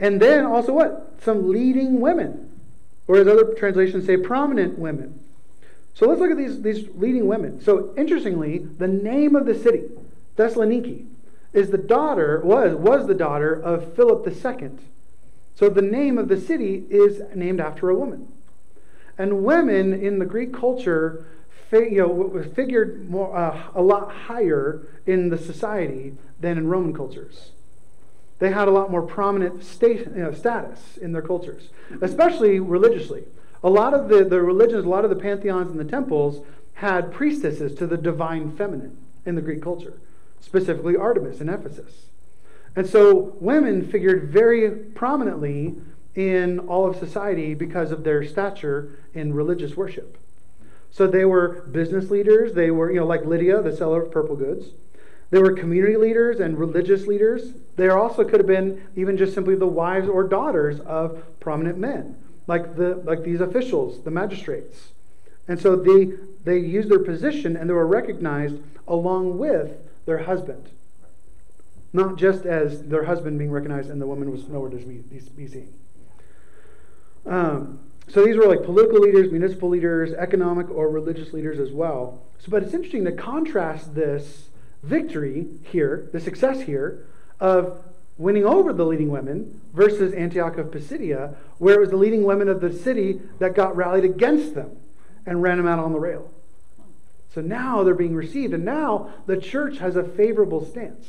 And 0.00 0.20
then 0.20 0.44
also 0.44 0.72
what? 0.72 1.20
Some 1.22 1.48
leading 1.48 2.00
women 2.00 2.50
or 3.10 3.16
as 3.16 3.26
other 3.26 3.54
translations 3.54 4.06
say, 4.06 4.16
prominent 4.16 4.78
women. 4.78 5.18
So 5.94 6.06
let's 6.06 6.20
look 6.20 6.30
at 6.30 6.36
these, 6.36 6.62
these 6.62 6.88
leading 6.94 7.26
women. 7.26 7.60
So 7.60 7.92
interestingly, 7.96 8.58
the 8.58 8.86
name 8.86 9.34
of 9.34 9.46
the 9.46 9.54
city, 9.54 9.88
Thessaloniki, 10.36 11.06
is 11.52 11.70
the 11.70 11.78
daughter, 11.78 12.40
was, 12.44 12.76
was 12.76 13.08
the 13.08 13.14
daughter 13.14 13.52
of 13.52 13.94
Philip 13.96 14.24
II. 14.28 14.70
So 15.56 15.68
the 15.68 15.82
name 15.82 16.18
of 16.18 16.28
the 16.28 16.40
city 16.40 16.84
is 16.88 17.20
named 17.34 17.60
after 17.60 17.90
a 17.90 17.96
woman. 17.96 18.28
And 19.18 19.42
women 19.42 19.92
in 19.92 20.20
the 20.20 20.24
Greek 20.24 20.54
culture 20.54 21.26
you 21.72 21.96
know, 21.96 22.44
figured 22.54 23.10
more, 23.10 23.36
uh, 23.36 23.70
a 23.74 23.82
lot 23.82 24.12
higher 24.12 24.86
in 25.04 25.30
the 25.30 25.36
society 25.36 26.14
than 26.38 26.58
in 26.58 26.68
Roman 26.68 26.94
cultures 26.94 27.50
they 28.40 28.50
had 28.50 28.68
a 28.68 28.70
lot 28.70 28.90
more 28.90 29.02
prominent 29.02 29.62
state, 29.62 30.06
you 30.06 30.22
know, 30.22 30.32
status 30.32 30.96
in 30.96 31.12
their 31.12 31.22
cultures, 31.22 31.68
especially 32.00 32.58
religiously. 32.58 33.24
A 33.62 33.70
lot 33.70 33.92
of 33.94 34.08
the, 34.08 34.24
the 34.24 34.40
religions, 34.40 34.86
a 34.86 34.88
lot 34.88 35.04
of 35.04 35.10
the 35.10 35.16
pantheons 35.16 35.70
and 35.70 35.78
the 35.78 35.84
temples 35.84 36.44
had 36.74 37.12
priestesses 37.12 37.74
to 37.74 37.86
the 37.86 37.98
divine 37.98 38.50
feminine 38.56 38.96
in 39.26 39.34
the 39.34 39.42
Greek 39.42 39.62
culture, 39.62 40.00
specifically 40.40 40.96
Artemis 40.96 41.42
in 41.42 41.50
Ephesus. 41.50 42.06
And 42.74 42.88
so 42.88 43.36
women 43.40 43.86
figured 43.86 44.30
very 44.30 44.70
prominently 44.70 45.76
in 46.14 46.60
all 46.60 46.88
of 46.88 46.96
society 46.96 47.52
because 47.52 47.92
of 47.92 48.04
their 48.04 48.24
stature 48.24 48.98
in 49.12 49.34
religious 49.34 49.76
worship. 49.76 50.16
So 50.90 51.06
they 51.06 51.26
were 51.26 51.62
business 51.70 52.10
leaders, 52.10 52.54
they 52.54 52.70
were, 52.70 52.90
you 52.90 53.00
know, 53.00 53.06
like 53.06 53.26
Lydia, 53.26 53.60
the 53.60 53.76
seller 53.76 54.02
of 54.02 54.10
purple 54.10 54.36
goods. 54.36 54.68
They 55.30 55.40
were 55.40 55.52
community 55.52 55.96
leaders 55.96 56.40
and 56.40 56.58
religious 56.58 57.06
leaders. 57.06 57.52
They 57.76 57.88
also 57.88 58.24
could 58.24 58.40
have 58.40 58.46
been 58.46 58.82
even 58.96 59.16
just 59.16 59.32
simply 59.32 59.54
the 59.54 59.66
wives 59.66 60.08
or 60.08 60.24
daughters 60.24 60.80
of 60.80 61.22
prominent 61.38 61.78
men, 61.78 62.16
like, 62.46 62.76
the, 62.76 62.96
like 62.96 63.22
these 63.22 63.40
officials, 63.40 64.02
the 64.02 64.10
magistrates. 64.10 64.88
And 65.46 65.60
so 65.60 65.76
they, 65.76 66.12
they 66.44 66.58
used 66.58 66.88
their 66.88 66.98
position 66.98 67.56
and 67.56 67.70
they 67.70 67.74
were 67.74 67.86
recognized 67.86 68.56
along 68.88 69.38
with 69.38 69.78
their 70.04 70.18
husband. 70.18 70.70
Not 71.92 72.16
just 72.16 72.44
as 72.44 72.84
their 72.84 73.04
husband 73.04 73.38
being 73.38 73.50
recognized 73.50 73.90
and 73.90 74.00
the 74.00 74.06
woman 74.06 74.30
was 74.30 74.48
nowhere 74.48 74.70
to 74.70 74.76
be 74.78 75.46
seen. 75.46 75.72
Um, 77.26 77.80
so 78.08 78.24
these 78.24 78.36
were 78.36 78.46
like 78.46 78.64
political 78.64 78.98
leaders, 78.98 79.30
municipal 79.30 79.68
leaders, 79.68 80.12
economic 80.12 80.68
or 80.70 80.88
religious 80.88 81.32
leaders 81.32 81.60
as 81.60 81.70
well. 81.70 82.22
So, 82.38 82.50
but 82.50 82.62
it's 82.62 82.74
interesting 82.74 83.04
to 83.04 83.12
contrast 83.12 83.94
this 83.94 84.49
victory 84.82 85.46
here, 85.64 86.08
the 86.12 86.20
success 86.20 86.62
here, 86.62 87.06
of 87.38 87.82
winning 88.16 88.44
over 88.44 88.72
the 88.72 88.84
leading 88.84 89.08
women 89.08 89.60
versus 89.72 90.12
Antioch 90.12 90.58
of 90.58 90.70
Pisidia, 90.70 91.34
where 91.58 91.76
it 91.76 91.80
was 91.80 91.90
the 91.90 91.96
leading 91.96 92.24
women 92.24 92.48
of 92.48 92.60
the 92.60 92.72
city 92.72 93.20
that 93.38 93.54
got 93.54 93.74
rallied 93.76 94.04
against 94.04 94.54
them 94.54 94.76
and 95.24 95.42
ran 95.42 95.56
them 95.56 95.66
out 95.66 95.78
on 95.78 95.92
the 95.92 96.00
rail. 96.00 96.30
So 97.34 97.40
now 97.40 97.82
they're 97.84 97.94
being 97.94 98.14
received, 98.14 98.52
and 98.52 98.64
now 98.64 99.12
the 99.26 99.36
church 99.36 99.78
has 99.78 99.96
a 99.96 100.02
favorable 100.02 100.64
stance 100.64 101.06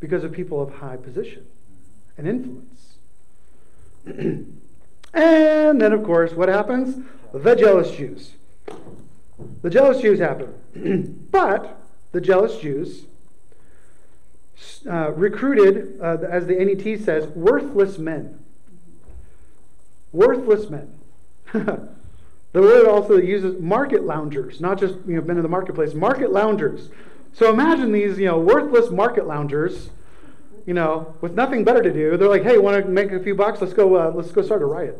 because 0.00 0.24
of 0.24 0.32
people 0.32 0.62
of 0.62 0.74
high 0.76 0.96
position 0.96 1.46
and 2.16 2.28
influence. 2.28 2.94
and 5.14 5.80
then, 5.80 5.92
of 5.92 6.04
course, 6.04 6.32
what 6.32 6.48
happens? 6.48 7.04
The 7.34 7.56
jealous 7.56 7.90
Jews. 7.90 8.32
The 9.62 9.70
jealous 9.70 10.00
Jews 10.00 10.20
happen. 10.20 11.26
but 11.30 11.77
the 12.12 12.20
jealous 12.20 12.58
Jews, 12.58 13.06
uh, 14.88 15.12
recruited, 15.12 15.98
uh, 16.00 16.18
as 16.28 16.46
the 16.46 16.54
NET 16.54 17.00
says, 17.00 17.26
worthless 17.28 17.98
men. 17.98 18.38
Worthless 20.12 20.70
men. 20.70 20.94
the 21.52 21.90
word 22.54 22.86
also 22.86 23.16
uses 23.16 23.60
market 23.60 24.04
loungers, 24.04 24.60
not 24.60 24.78
just 24.78 24.94
you 25.06 25.16
know 25.16 25.22
men 25.22 25.36
in 25.36 25.42
the 25.42 25.48
marketplace, 25.48 25.94
market 25.94 26.32
loungers. 26.32 26.90
So 27.32 27.52
imagine 27.52 27.92
these 27.92 28.18
you 28.18 28.26
know 28.26 28.38
worthless 28.38 28.90
market 28.90 29.26
loungers, 29.26 29.90
you 30.66 30.74
know, 30.74 31.14
with 31.20 31.34
nothing 31.34 31.64
better 31.64 31.82
to 31.82 31.92
do. 31.92 32.16
They're 32.16 32.28
like, 32.28 32.42
hey, 32.42 32.58
want 32.58 32.82
to 32.82 32.90
make 32.90 33.12
a 33.12 33.20
few 33.20 33.34
bucks? 33.34 33.60
Let's 33.60 33.74
go. 33.74 33.96
Uh, 33.96 34.12
let's 34.14 34.30
go 34.30 34.42
start 34.42 34.62
a 34.62 34.66
riot. 34.66 34.98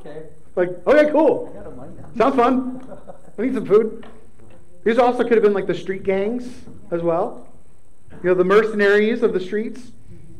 okay. 0.00 0.22
Like, 0.56 0.84
okay, 0.88 1.12
cool. 1.12 1.54
Sounds 2.16 2.34
fun. 2.34 2.84
I 3.38 3.42
need 3.42 3.54
some 3.54 3.64
food. 3.64 4.04
These 4.84 4.98
also 4.98 5.22
could 5.22 5.32
have 5.32 5.42
been 5.42 5.52
like 5.52 5.66
the 5.66 5.74
street 5.74 6.02
gangs 6.02 6.62
as 6.90 7.02
well. 7.02 7.48
You 8.22 8.30
know, 8.30 8.34
the 8.34 8.44
mercenaries 8.44 9.22
of 9.22 9.32
the 9.32 9.40
streets 9.40 9.92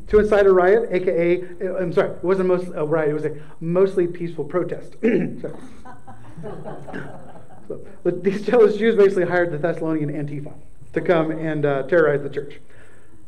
to 0.07 0.19
incite 0.19 0.45
a 0.45 0.51
riot, 0.51 0.89
aka, 0.91 1.43
I'm 1.79 1.93
sorry, 1.93 2.11
it 2.11 2.23
wasn't 2.23 2.47
most 2.47 2.67
a 2.73 2.85
riot, 2.85 3.11
it 3.11 3.13
was 3.13 3.25
a 3.25 3.37
mostly 3.59 4.07
peaceful 4.07 4.43
protest. 4.43 4.95
So, 7.69 7.85
but 8.03 8.23
these 8.23 8.41
jealous 8.41 8.77
Jews 8.77 8.95
basically 8.95 9.25
hired 9.25 9.51
the 9.51 9.59
Thessalonian 9.59 10.09
Antifa 10.09 10.53
to 10.93 11.01
come 11.01 11.29
and 11.29 11.63
uh, 11.63 11.83
terrorize 11.83 12.23
the 12.23 12.29
church. 12.29 12.59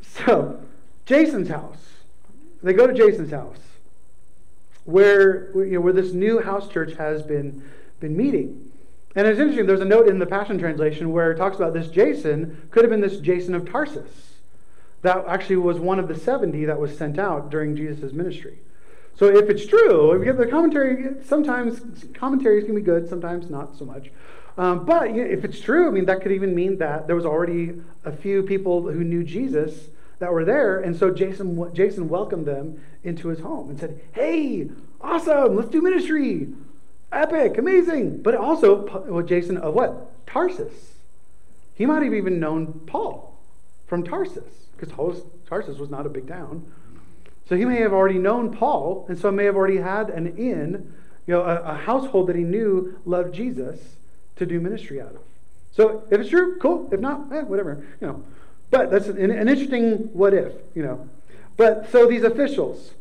So, 0.01 0.59
Jason's 1.05 1.47
house. 1.47 1.77
They 2.63 2.73
go 2.73 2.87
to 2.87 2.93
Jason's 2.93 3.29
house, 3.29 3.59
where 4.85 5.55
you 5.55 5.73
know 5.73 5.81
where 5.81 5.93
this 5.93 6.13
new 6.13 6.41
house 6.41 6.67
church 6.69 6.95
has 6.95 7.21
been 7.21 7.63
been 7.99 8.17
meeting. 8.17 8.70
And 9.15 9.27
it's 9.27 9.39
interesting. 9.39 9.65
There's 9.65 9.81
a 9.81 9.85
note 9.85 10.07
in 10.07 10.19
the 10.19 10.25
Passion 10.25 10.57
Translation 10.57 11.11
where 11.11 11.31
it 11.31 11.37
talks 11.37 11.57
about 11.57 11.73
this 11.73 11.87
Jason 11.87 12.67
could 12.71 12.83
have 12.83 12.91
been 12.91 13.01
this 13.01 13.17
Jason 13.17 13.53
of 13.55 13.69
Tarsus. 13.69 14.37
That 15.01 15.25
actually 15.27 15.57
was 15.57 15.79
one 15.79 15.99
of 15.99 16.07
the 16.07 16.15
70 16.15 16.65
that 16.65 16.79
was 16.79 16.97
sent 16.97 17.19
out 17.19 17.49
during 17.49 17.75
Jesus' 17.75 18.13
ministry. 18.13 18.59
So 19.15 19.25
if 19.25 19.49
it's 19.49 19.65
true, 19.65 20.13
if 20.13 20.19
you 20.19 20.25
get 20.25 20.37
the 20.37 20.47
commentary, 20.47 21.15
sometimes 21.25 22.05
commentaries 22.13 22.65
can 22.65 22.75
be 22.75 22.81
good, 22.81 23.09
sometimes 23.09 23.49
not 23.49 23.77
so 23.77 23.85
much. 23.85 24.11
Um, 24.57 24.85
but 24.85 25.11
if 25.11 25.43
it's 25.43 25.59
true, 25.59 25.87
I 25.87 25.91
mean, 25.91 26.05
that 26.05 26.21
could 26.21 26.31
even 26.31 26.55
mean 26.55 26.77
that 26.77 27.07
there 27.07 27.15
was 27.15 27.25
already 27.25 27.81
a 28.05 28.11
few 28.11 28.43
people 28.43 28.89
who 28.89 29.03
knew 29.03 29.23
Jesus 29.23 29.89
that 30.19 30.31
were 30.31 30.45
there, 30.45 30.79
and 30.79 30.95
so 30.95 31.09
Jason 31.09 31.73
Jason 31.73 32.07
welcomed 32.07 32.45
them 32.45 32.79
into 33.03 33.29
his 33.29 33.39
home 33.39 33.69
and 33.69 33.79
said, 33.79 33.99
"Hey, 34.11 34.69
awesome! 34.99 35.55
Let's 35.55 35.69
do 35.69 35.81
ministry, 35.81 36.49
epic, 37.11 37.57
amazing." 37.57 38.21
But 38.21 38.35
also, 38.35 39.05
well, 39.07 39.23
Jason 39.23 39.57
of 39.57 39.73
what? 39.73 40.25
Tarsus. 40.27 40.93
He 41.73 41.85
might 41.85 42.03
have 42.03 42.13
even 42.13 42.39
known 42.39 42.81
Paul 42.85 43.37
from 43.87 44.03
Tarsus 44.03 44.67
because 44.77 45.23
Tarsus 45.47 45.77
was 45.77 45.89
not 45.89 46.05
a 46.05 46.09
big 46.09 46.27
town. 46.27 46.71
So 47.47 47.57
he 47.57 47.65
may 47.65 47.81
have 47.81 47.91
already 47.91 48.17
known 48.17 48.55
Paul, 48.55 49.05
and 49.09 49.19
so 49.19 49.31
may 49.31 49.45
have 49.45 49.55
already 49.55 49.77
had 49.77 50.09
an 50.09 50.37
inn, 50.37 50.93
you 51.27 51.33
know, 51.33 51.41
a, 51.41 51.61
a 51.61 51.75
household 51.75 52.27
that 52.27 52.35
he 52.35 52.43
knew 52.43 52.97
loved 53.05 53.35
Jesus 53.35 53.97
to 54.37 54.45
do 54.45 54.61
ministry 54.61 55.01
out 55.01 55.15
of. 55.15 55.21
So 55.71 56.03
if 56.09 56.21
it's 56.21 56.29
true, 56.29 56.57
cool. 56.59 56.89
If 56.91 56.99
not, 56.99 57.31
eh, 57.33 57.41
whatever. 57.41 57.85
You 57.99 58.07
know, 58.07 58.23
but 58.69 58.89
that's 58.89 59.07
an, 59.07 59.31
an 59.31 59.49
interesting 59.49 60.09
what 60.13 60.33
if. 60.33 60.53
You 60.75 60.83
know, 60.83 61.09
but 61.57 61.91
so 61.91 62.07
these 62.07 62.23
officials, 62.23 62.91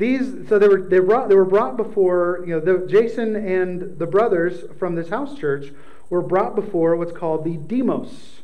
these 0.00 0.48
so 0.48 0.58
they 0.58 0.66
were 0.66 0.80
they 0.80 0.98
brought 0.98 1.28
they 1.28 1.36
were 1.36 1.44
brought 1.44 1.76
before 1.76 2.42
you 2.46 2.54
know 2.54 2.60
the, 2.60 2.86
Jason 2.86 3.36
and 3.36 3.98
the 3.98 4.06
brothers 4.06 4.64
from 4.78 4.94
this 4.94 5.10
house 5.10 5.38
church 5.38 5.72
were 6.08 6.22
brought 6.22 6.56
before 6.56 6.96
what's 6.96 7.12
called 7.12 7.44
the 7.44 7.56
demos. 7.56 8.40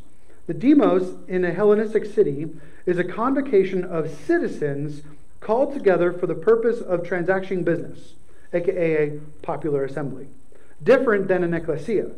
The 0.47 0.55
demos 0.55 1.17
in 1.27 1.45
a 1.45 1.53
Hellenistic 1.53 2.05
city 2.05 2.51
is 2.85 2.99
a 2.99 3.05
convocation 3.05 3.83
of 3.83 4.09
citizens 4.09 5.03
called 5.41 5.73
together 5.75 6.13
for 6.13 6.29
the 6.29 6.35
purpose 6.35 6.81
of 6.81 7.05
transacting 7.05 7.65
business, 7.65 8.15
aka 8.53 9.09
a 9.09 9.21
popular 9.43 9.85
assembly. 9.85 10.29
Different 10.83 11.27
than 11.27 11.43
an 11.43 11.55
ecclesia, 11.55 12.11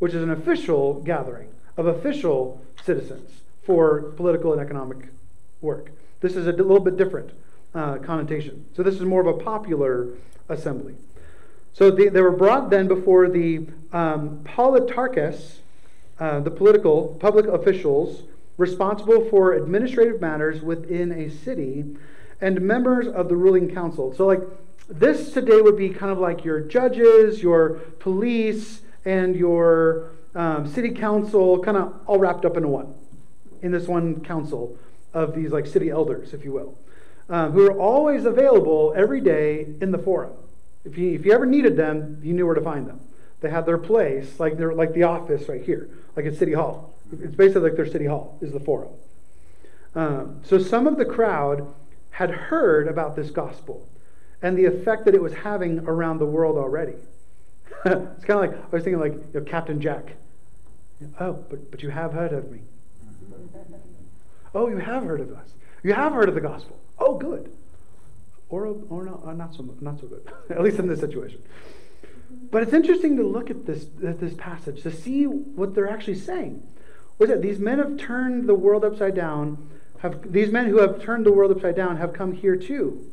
which 0.00 0.14
is 0.14 0.22
an 0.22 0.30
official 0.30 0.94
gathering 1.02 1.50
of 1.76 1.86
official 1.86 2.60
citizens 2.82 3.42
for 3.62 4.00
political 4.16 4.52
and 4.52 4.60
economic 4.60 5.10
work. 5.60 5.92
This 6.20 6.34
is 6.34 6.46
a 6.46 6.52
little 6.52 6.80
bit 6.80 6.96
different 6.96 7.30
uh, 7.74 7.96
connotation. 7.98 8.64
So 8.74 8.82
this 8.82 8.94
is 8.94 9.02
more 9.02 9.20
of 9.20 9.26
a 9.26 9.42
popular 9.42 10.08
assembly. 10.48 10.94
So 11.72 11.90
they, 11.90 12.08
they 12.08 12.22
were 12.22 12.30
brought 12.30 12.70
then 12.70 12.88
before 12.88 13.28
the 13.28 13.66
um, 13.92 14.40
politarchus, 14.44 15.58
uh, 16.18 16.40
the 16.40 16.50
political 16.50 17.16
public 17.20 17.46
officials 17.46 18.22
responsible 18.56 19.28
for 19.28 19.52
administrative 19.52 20.20
matters 20.20 20.62
within 20.62 21.12
a 21.12 21.28
city, 21.28 21.84
and 22.40 22.60
members 22.60 23.06
of 23.06 23.28
the 23.28 23.36
ruling 23.36 23.72
council. 23.72 24.14
So, 24.14 24.26
like, 24.26 24.40
this 24.88 25.32
today 25.32 25.60
would 25.60 25.76
be 25.76 25.90
kind 25.90 26.12
of 26.12 26.18
like 26.18 26.44
your 26.44 26.60
judges, 26.60 27.42
your 27.42 27.74
police, 27.98 28.82
and 29.04 29.36
your 29.36 30.12
um, 30.34 30.66
city 30.66 30.90
council, 30.90 31.62
kind 31.62 31.76
of 31.76 31.94
all 32.06 32.18
wrapped 32.18 32.44
up 32.44 32.56
into 32.56 32.68
one, 32.68 32.94
in 33.62 33.72
this 33.72 33.86
one 33.86 34.20
council 34.20 34.78
of 35.12 35.34
these, 35.34 35.50
like, 35.50 35.66
city 35.66 35.90
elders, 35.90 36.32
if 36.32 36.44
you 36.44 36.52
will, 36.52 36.78
um, 37.28 37.52
who 37.52 37.66
are 37.66 37.78
always 37.78 38.24
available 38.24 38.92
every 38.96 39.20
day 39.20 39.66
in 39.80 39.90
the 39.90 39.98
forum. 39.98 40.32
If 40.84 40.96
you, 40.96 41.12
if 41.12 41.24
you 41.26 41.32
ever 41.32 41.46
needed 41.46 41.76
them, 41.76 42.20
you 42.22 42.32
knew 42.32 42.46
where 42.46 42.54
to 42.54 42.60
find 42.60 42.86
them. 42.86 43.00
They 43.40 43.50
had 43.50 43.66
their 43.66 43.78
place, 43.78 44.38
like, 44.40 44.56
they're, 44.56 44.74
like 44.74 44.94
the 44.94 45.02
office 45.02 45.48
right 45.48 45.62
here, 45.62 45.90
like 46.14 46.26
at 46.26 46.36
City 46.36 46.52
Hall. 46.52 46.94
It's 47.12 47.36
basically 47.36 47.62
like 47.62 47.76
their 47.76 47.86
city 47.86 48.06
hall 48.06 48.38
is 48.40 48.52
the 48.52 48.60
forum. 48.60 48.90
Um, 49.94 50.40
so 50.42 50.58
some 50.58 50.86
of 50.86 50.96
the 50.96 51.04
crowd 51.04 51.72
had 52.10 52.30
heard 52.30 52.88
about 52.88 53.16
this 53.16 53.30
gospel 53.30 53.88
and 54.42 54.58
the 54.58 54.64
effect 54.64 55.04
that 55.04 55.14
it 55.14 55.22
was 55.22 55.32
having 55.32 55.80
around 55.80 56.18
the 56.18 56.26
world 56.26 56.56
already. 56.56 56.94
it's 57.84 58.24
kind 58.24 58.44
of 58.44 58.50
like 58.50 58.52
I 58.52 58.68
was 58.70 58.84
thinking 58.84 59.00
like 59.00 59.12
you 59.12 59.40
know, 59.40 59.40
Captain 59.42 59.80
Jack. 59.80 60.14
Oh, 61.20 61.34
but 61.48 61.70
but 61.70 61.82
you 61.82 61.90
have 61.90 62.12
heard 62.12 62.32
of 62.32 62.50
me. 62.50 62.60
Oh, 64.54 64.68
you 64.68 64.78
have 64.78 65.04
heard 65.04 65.20
of 65.20 65.32
us. 65.32 65.48
You 65.82 65.92
have 65.92 66.12
heard 66.12 66.28
of 66.28 66.34
the 66.34 66.40
gospel. 66.40 66.78
Oh, 66.98 67.16
good. 67.16 67.52
Or 68.48 68.66
or 68.88 69.04
not, 69.04 69.20
or 69.24 69.34
not 69.34 69.54
so 69.54 69.68
not 69.80 70.00
so 70.00 70.06
good. 70.06 70.30
At 70.50 70.62
least 70.62 70.78
in 70.78 70.86
this 70.86 71.00
situation. 71.00 71.42
But 72.50 72.62
it's 72.62 72.72
interesting 72.72 73.16
to 73.16 73.22
look 73.22 73.50
at 73.50 73.66
this 73.66 73.86
at 74.04 74.20
this 74.20 74.34
passage 74.34 74.82
to 74.82 74.92
see 74.92 75.24
what 75.24 75.74
they're 75.74 75.90
actually 75.90 76.16
saying. 76.16 76.66
What's 77.16 77.32
it? 77.32 77.42
These 77.42 77.58
men 77.58 77.78
have 77.78 77.96
turned 77.96 78.48
the 78.48 78.54
world 78.54 78.84
upside 78.84 79.14
down. 79.14 79.68
Have 79.98 80.32
these 80.32 80.52
men 80.52 80.66
who 80.66 80.78
have 80.78 81.02
turned 81.02 81.24
the 81.24 81.32
world 81.32 81.50
upside 81.50 81.74
down 81.74 81.96
have 81.96 82.12
come 82.12 82.32
here 82.32 82.56
too? 82.56 83.10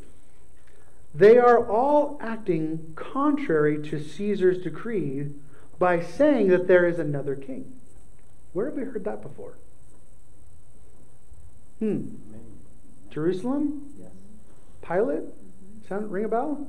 They 1.15 1.37
are 1.37 1.65
all 1.69 2.17
acting 2.21 2.93
contrary 2.95 3.81
to 3.89 4.03
Caesar's 4.03 4.63
decree 4.63 5.29
by 5.79 6.01
saying 6.01 6.49
that 6.49 6.67
there 6.67 6.87
is 6.87 6.99
another 6.99 7.35
king. 7.35 7.73
Where 8.51 8.67
have 8.67 8.75
we 8.75 8.83
heard 8.83 9.05
that 9.05 9.21
before? 9.21 9.57
Hmm. 11.79 12.07
Jerusalem? 13.13 13.93
Yes. 13.99 14.11
Pilate? 14.81 15.23
Sound 15.87 16.11
ring 16.11 16.25
a 16.25 16.27
bell? 16.27 16.67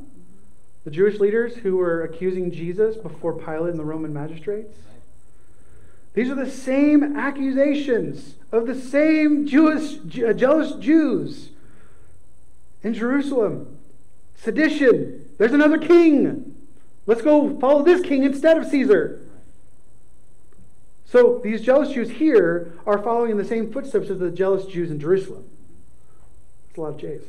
The 0.84 0.90
Jewish 0.90 1.18
leaders 1.18 1.56
who 1.56 1.76
were 1.76 2.02
accusing 2.02 2.50
Jesus 2.50 2.96
before 2.96 3.32
Pilate 3.32 3.70
and 3.70 3.78
the 3.78 3.84
Roman 3.84 4.12
magistrates? 4.12 4.76
These 6.12 6.30
are 6.30 6.34
the 6.34 6.50
same 6.50 7.16
accusations 7.16 8.34
of 8.52 8.66
the 8.66 8.74
same 8.74 9.46
Jewish, 9.46 9.98
uh, 10.22 10.32
jealous 10.32 10.72
Jews 10.74 11.50
in 12.82 12.94
Jerusalem. 12.94 13.78
Sedition. 14.36 15.28
There's 15.38 15.52
another 15.52 15.78
king. 15.78 16.54
Let's 17.06 17.22
go 17.22 17.58
follow 17.58 17.82
this 17.82 18.02
king 18.02 18.22
instead 18.22 18.58
of 18.58 18.66
Caesar. 18.66 19.26
So 21.06 21.40
these 21.42 21.62
jealous 21.62 21.92
Jews 21.92 22.10
here 22.10 22.74
are 22.86 22.98
following 22.98 23.30
in 23.30 23.36
the 23.38 23.44
same 23.44 23.72
footsteps 23.72 24.10
as 24.10 24.18
the 24.18 24.30
jealous 24.30 24.66
Jews 24.66 24.90
in 24.90 25.00
Jerusalem. 25.00 25.44
It's 26.74 26.78
a 26.78 26.80
lot 26.80 26.94
of 26.94 26.98
J's. 26.98 27.22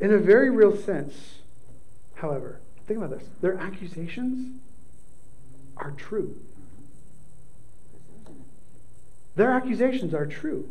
In 0.00 0.12
a 0.12 0.18
very 0.18 0.50
real 0.50 0.76
sense, 0.76 1.14
however, 2.16 2.60
think 2.86 2.98
about 2.98 3.08
this. 3.18 3.26
Their 3.40 3.56
accusations 3.56 4.60
are 5.78 5.92
true. 5.92 6.36
Their 9.34 9.52
accusations 9.52 10.12
are 10.12 10.26
true. 10.26 10.68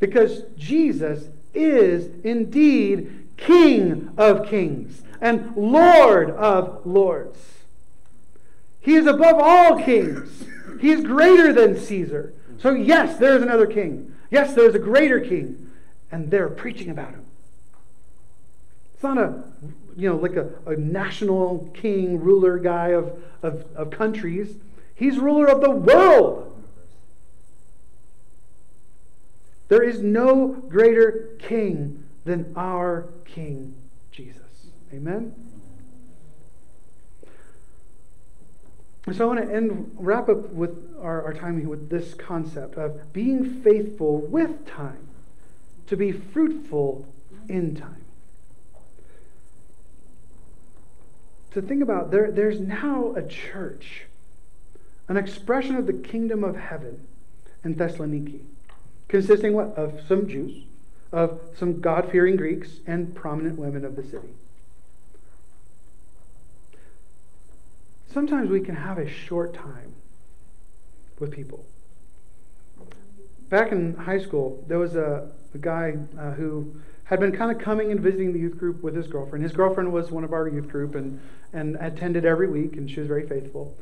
Because 0.00 0.42
Jesus 0.58 1.28
is 1.54 2.10
indeed 2.22 3.26
King 3.38 4.10
of 4.18 4.46
kings 4.46 5.00
and 5.22 5.56
Lord 5.56 6.28
of 6.32 6.84
lords. 6.84 7.38
He 8.80 8.96
is 8.96 9.06
above 9.06 9.36
all 9.38 9.82
kings. 9.82 10.44
He 10.78 10.90
is 10.90 11.02
greater 11.02 11.54
than 11.54 11.80
Caesar. 11.80 12.34
So, 12.58 12.72
yes, 12.72 13.18
there 13.18 13.34
is 13.34 13.42
another 13.42 13.66
king. 13.66 14.14
Yes, 14.30 14.54
there 14.54 14.68
is 14.68 14.74
a 14.74 14.80
greater 14.80 15.20
king. 15.20 15.70
And 16.12 16.30
they're 16.30 16.48
preaching 16.48 16.90
about 16.90 17.10
him. 17.10 17.24
It's 18.94 19.02
not 19.02 19.18
a 19.18 19.44
you 19.96 20.08
know, 20.08 20.16
like 20.16 20.36
a, 20.36 20.48
a 20.66 20.76
national 20.76 21.70
king, 21.74 22.20
ruler 22.20 22.58
guy 22.58 22.88
of, 22.88 23.22
of, 23.42 23.66
of 23.74 23.90
countries. 23.90 24.56
He's 24.94 25.18
ruler 25.18 25.46
of 25.46 25.60
the 25.60 25.70
world. 25.70 26.46
There 29.68 29.82
is 29.82 30.02
no 30.02 30.48
greater 30.48 31.36
king 31.38 32.04
than 32.24 32.52
our 32.56 33.08
King 33.24 33.74
Jesus. 34.10 34.42
Amen? 34.92 35.34
So 39.12 39.24
I 39.24 39.34
want 39.34 39.48
to 39.48 39.54
end, 39.54 39.92
wrap 39.96 40.28
up 40.28 40.50
with 40.50 40.94
our, 41.00 41.24
our 41.24 41.34
time 41.34 41.64
with 41.66 41.88
this 41.88 42.14
concept 42.14 42.76
of 42.76 43.12
being 43.12 43.62
faithful 43.62 44.18
with 44.18 44.66
time 44.66 45.08
to 45.86 45.96
be 45.96 46.12
fruitful 46.12 47.06
in 47.48 47.74
time. 47.74 48.00
to 51.52 51.60
think 51.60 51.82
about 51.82 52.10
there, 52.10 52.30
there's 52.30 52.60
now 52.60 53.14
a 53.16 53.22
church, 53.22 54.04
an 55.08 55.16
expression 55.16 55.76
of 55.76 55.86
the 55.86 55.92
kingdom 55.92 56.44
of 56.44 56.56
heaven 56.56 57.06
in 57.64 57.74
Thessaloniki, 57.74 58.40
consisting 59.08 59.52
what? 59.52 59.76
Of 59.76 60.00
some 60.06 60.28
Jews, 60.28 60.64
of 61.12 61.40
some 61.56 61.80
God 61.80 62.10
fearing 62.10 62.36
Greeks, 62.36 62.78
and 62.86 63.14
prominent 63.14 63.58
women 63.58 63.84
of 63.84 63.96
the 63.96 64.04
city. 64.04 64.28
Sometimes 68.12 68.50
we 68.50 68.60
can 68.60 68.74
have 68.74 68.98
a 68.98 69.08
short 69.08 69.54
time 69.54 69.94
with 71.18 71.30
people. 71.30 71.64
Back 73.48 73.72
in 73.72 73.94
high 73.94 74.20
school, 74.20 74.64
there 74.68 74.78
was 74.78 74.96
a, 74.96 75.30
a 75.54 75.58
guy 75.58 75.94
uh, 76.18 76.32
who 76.32 76.74
had 77.04 77.18
been 77.18 77.32
kind 77.32 77.50
of 77.50 77.58
coming 77.58 77.90
and 77.90 78.00
visiting 78.00 78.32
the 78.32 78.38
youth 78.38 78.56
group 78.56 78.82
with 78.82 78.94
his 78.94 79.08
girlfriend. 79.08 79.42
His 79.42 79.52
girlfriend 79.52 79.92
was 79.92 80.10
one 80.10 80.22
of 80.22 80.32
our 80.32 80.48
youth 80.48 80.68
group 80.68 80.94
and, 80.94 81.20
and 81.52 81.76
attended 81.80 82.24
every 82.24 82.48
week, 82.48 82.76
and 82.76 82.88
she 82.88 83.00
was 83.00 83.08
very 83.08 83.26
faithful. 83.26 83.76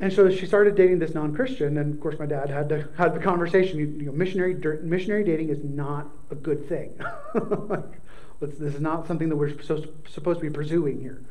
And 0.00 0.12
so 0.12 0.30
she 0.30 0.46
started 0.46 0.74
dating 0.74 1.00
this 1.00 1.14
non-Christian, 1.14 1.78
and 1.78 1.94
of 1.94 2.00
course 2.00 2.18
my 2.18 2.26
dad 2.26 2.50
had 2.50 2.68
to 2.68 2.88
had 2.96 3.14
the 3.14 3.20
conversation. 3.20 3.78
You, 3.78 3.86
you 3.86 4.06
know, 4.06 4.12
missionary 4.12 4.54
missionary 4.82 5.24
dating 5.24 5.50
is 5.50 5.62
not 5.62 6.08
a 6.30 6.34
good 6.34 6.68
thing. 6.68 6.92
like, 7.68 8.00
this 8.40 8.74
is 8.74 8.80
not 8.80 9.06
something 9.06 9.28
that 9.28 9.36
we're 9.36 9.50
supposed 9.50 9.84
to, 9.84 10.10
supposed 10.10 10.40
to 10.40 10.46
be 10.46 10.50
pursuing 10.50 11.00
here. 11.00 11.22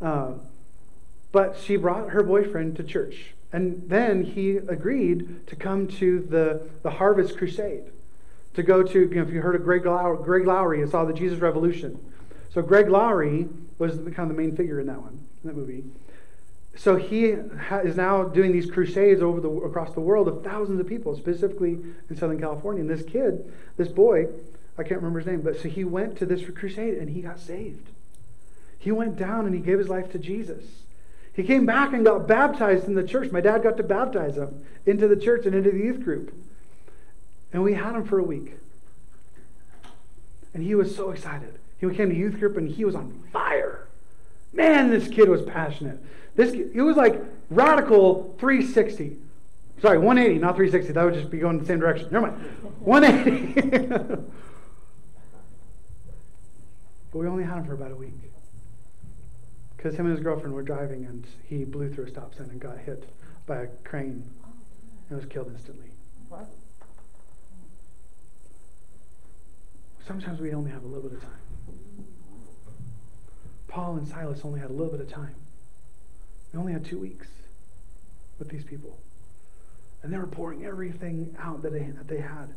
Uh, 0.00 0.32
but 1.32 1.56
she 1.58 1.76
brought 1.76 2.10
her 2.10 2.22
boyfriend 2.22 2.76
to 2.76 2.82
church, 2.82 3.34
and 3.52 3.82
then 3.88 4.24
he 4.24 4.56
agreed 4.56 5.46
to 5.46 5.56
come 5.56 5.86
to 5.86 6.20
the 6.20 6.68
the 6.82 6.90
Harvest 6.90 7.36
Crusade 7.36 7.84
to 8.58 8.62
go 8.64 8.82
to, 8.82 9.00
you 9.00 9.14
know, 9.14 9.22
if 9.22 9.30
you 9.30 9.40
heard 9.40 9.54
of 9.54 9.62
Greg 9.62 9.86
Laurie, 9.86 10.18
Greg 10.24 10.44
Laurie 10.44 10.82
and 10.82 10.90
saw 10.90 11.04
the 11.04 11.12
Jesus 11.12 11.38
Revolution. 11.38 11.96
So 12.52 12.60
Greg 12.60 12.88
Laurie 12.88 13.48
was 13.78 13.98
kind 13.98 14.18
of 14.18 14.28
the 14.28 14.34
main 14.34 14.56
figure 14.56 14.80
in 14.80 14.88
that 14.88 15.00
one, 15.00 15.24
in 15.44 15.48
that 15.48 15.56
movie. 15.56 15.84
So 16.74 16.96
he 16.96 17.36
ha- 17.68 17.78
is 17.78 17.96
now 17.96 18.24
doing 18.24 18.50
these 18.50 18.68
crusades 18.68 19.22
over 19.22 19.40
the 19.40 19.48
across 19.48 19.94
the 19.94 20.00
world 20.00 20.26
of 20.26 20.42
thousands 20.42 20.80
of 20.80 20.88
people, 20.88 21.16
specifically 21.16 21.78
in 22.10 22.16
Southern 22.16 22.40
California. 22.40 22.80
And 22.80 22.90
this 22.90 23.04
kid, 23.04 23.52
this 23.76 23.88
boy, 23.88 24.26
I 24.76 24.82
can't 24.82 24.96
remember 24.96 25.20
his 25.20 25.28
name, 25.28 25.42
but 25.42 25.60
so 25.60 25.68
he 25.68 25.84
went 25.84 26.18
to 26.18 26.26
this 26.26 26.42
crusade 26.50 26.94
and 26.94 27.10
he 27.10 27.22
got 27.22 27.38
saved. 27.38 27.90
He 28.76 28.90
went 28.90 29.16
down 29.16 29.46
and 29.46 29.54
he 29.54 29.60
gave 29.60 29.78
his 29.78 29.88
life 29.88 30.10
to 30.12 30.18
Jesus. 30.18 30.64
He 31.38 31.44
came 31.44 31.64
back 31.66 31.92
and 31.92 32.04
got 32.04 32.26
baptized 32.26 32.88
in 32.88 32.94
the 32.96 33.04
church. 33.04 33.30
My 33.30 33.40
dad 33.40 33.62
got 33.62 33.76
to 33.76 33.84
baptize 33.84 34.36
him 34.36 34.66
into 34.86 35.06
the 35.06 35.14
church 35.14 35.46
and 35.46 35.54
into 35.54 35.70
the 35.70 35.78
youth 35.78 36.02
group. 36.02 36.34
And 37.52 37.62
we 37.62 37.74
had 37.74 37.94
him 37.94 38.04
for 38.04 38.18
a 38.18 38.24
week. 38.24 38.54
And 40.52 40.64
he 40.64 40.74
was 40.74 40.96
so 40.96 41.10
excited. 41.12 41.56
He 41.78 41.88
came 41.90 42.08
to 42.08 42.14
youth 42.16 42.40
group 42.40 42.56
and 42.56 42.68
he 42.68 42.84
was 42.84 42.96
on 42.96 43.22
fire. 43.32 43.86
Man, 44.52 44.90
this 44.90 45.06
kid 45.06 45.28
was 45.28 45.42
passionate. 45.42 46.00
This 46.34 46.54
it 46.54 46.82
was 46.82 46.96
like 46.96 47.22
radical 47.50 48.34
360. 48.40 49.16
Sorry, 49.80 49.98
180, 49.98 50.40
not 50.40 50.56
360. 50.56 50.92
That 50.92 51.04
would 51.04 51.14
just 51.14 51.30
be 51.30 51.38
going 51.38 51.60
the 51.60 51.66
same 51.66 51.78
direction. 51.78 52.08
Never 52.10 52.32
mind. 52.32 52.42
180. 52.80 53.86
but 57.12 57.18
we 57.18 57.28
only 57.28 57.44
had 57.44 57.58
him 57.58 57.64
for 57.64 57.74
about 57.74 57.92
a 57.92 57.94
week. 57.94 58.27
Because 59.78 59.94
him 59.94 60.06
and 60.06 60.16
his 60.16 60.24
girlfriend 60.24 60.52
were 60.52 60.62
driving 60.62 61.04
and 61.04 61.24
he 61.48 61.64
blew 61.64 61.88
through 61.88 62.06
a 62.06 62.08
stop 62.08 62.34
sign 62.34 62.50
and 62.50 62.60
got 62.60 62.78
hit 62.78 63.04
by 63.46 63.58
a 63.58 63.66
crane 63.84 64.28
and 65.08 65.16
was 65.16 65.24
killed 65.24 65.52
instantly. 65.54 65.92
What? 66.28 66.50
Sometimes 70.04 70.40
we 70.40 70.52
only 70.52 70.72
have 70.72 70.82
a 70.82 70.86
little 70.86 71.08
bit 71.08 71.18
of 71.18 71.22
time. 71.22 71.30
Paul 73.68 73.98
and 73.98 74.08
Silas 74.08 74.40
only 74.42 74.58
had 74.58 74.70
a 74.70 74.72
little 74.72 74.90
bit 74.90 75.00
of 75.00 75.08
time. 75.08 75.36
They 76.52 76.58
only 76.58 76.72
had 76.72 76.84
two 76.84 76.98
weeks 76.98 77.28
with 78.40 78.48
these 78.48 78.64
people. 78.64 78.98
And 80.02 80.12
they 80.12 80.18
were 80.18 80.26
pouring 80.26 80.64
everything 80.64 81.36
out 81.38 81.62
that 81.62 81.72
they, 81.72 81.84
that 81.84 82.08
they 82.08 82.20
had. 82.20 82.52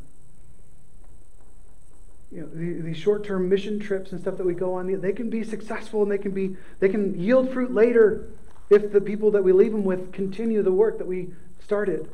You 2.32 2.42
know, 2.42 2.48
the, 2.48 2.82
these 2.82 2.98
short-term 2.98 3.50
mission 3.50 3.80
trips 3.80 4.12
and 4.12 4.22
stuff 4.22 4.38
that 4.38 4.46
we 4.46 4.54
go 4.54 4.74
on, 4.74 5.02
they 5.02 5.12
can 5.12 5.30
be 5.30 5.44
successful 5.44 6.02
and 6.02 6.12
they 6.12 6.18
can 6.18 6.32
be 6.32 6.56
they 6.80 6.88
can 6.88 7.20
yield 7.20 7.52
fruit 7.52 7.74
later 7.74 8.30
if 8.70 8.94
the 8.94 9.02
people 9.02 9.32
that 9.32 9.44
we 9.44 9.52
leave 9.52 9.74
them 9.74 9.84
with 9.84 10.14
continue 10.14 10.64
the 10.64 10.72
work 10.72 10.98
that 10.98 11.08
we 11.08 11.30
started. 11.62 12.10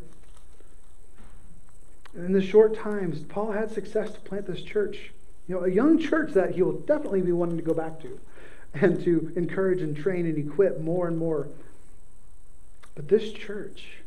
in 2.15 2.31
the 2.31 2.41
short 2.41 2.75
times, 2.75 3.19
Paul 3.29 3.51
had 3.51 3.71
success 3.71 4.11
to 4.11 4.19
plant 4.21 4.47
this 4.47 4.63
church. 4.63 5.11
You 5.47 5.55
know, 5.55 5.63
a 5.65 5.69
young 5.69 5.99
church 5.99 6.33
that 6.33 6.55
he 6.55 6.63
will 6.63 6.79
definitely 6.79 7.21
be 7.21 7.31
wanting 7.31 7.57
to 7.57 7.63
go 7.63 7.75
back 7.75 8.01
to 8.01 8.19
and 8.73 9.03
to 9.03 9.31
encourage 9.35 9.81
and 9.81 9.95
train 9.95 10.25
and 10.25 10.37
equip 10.37 10.81
more 10.81 11.07
and 11.07 11.17
more. 11.17 11.47
But 12.95 13.07
this 13.07 13.31
church, 13.31 13.99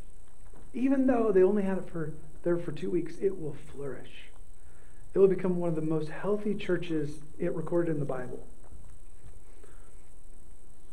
even 0.74 1.06
though 1.06 1.30
they 1.30 1.44
only 1.44 1.62
had 1.62 1.78
it 1.78 1.88
for 1.88 2.12
there 2.42 2.58
for 2.58 2.72
two 2.72 2.90
weeks, 2.90 3.14
it 3.20 3.40
will 3.40 3.56
flourish. 3.72 4.29
It 5.12 5.18
will 5.18 5.28
become 5.28 5.58
one 5.58 5.68
of 5.68 5.74
the 5.74 5.82
most 5.82 6.08
healthy 6.08 6.54
churches 6.54 7.20
it 7.38 7.54
recorded 7.54 7.92
in 7.92 7.98
the 7.98 8.06
Bible. 8.06 8.46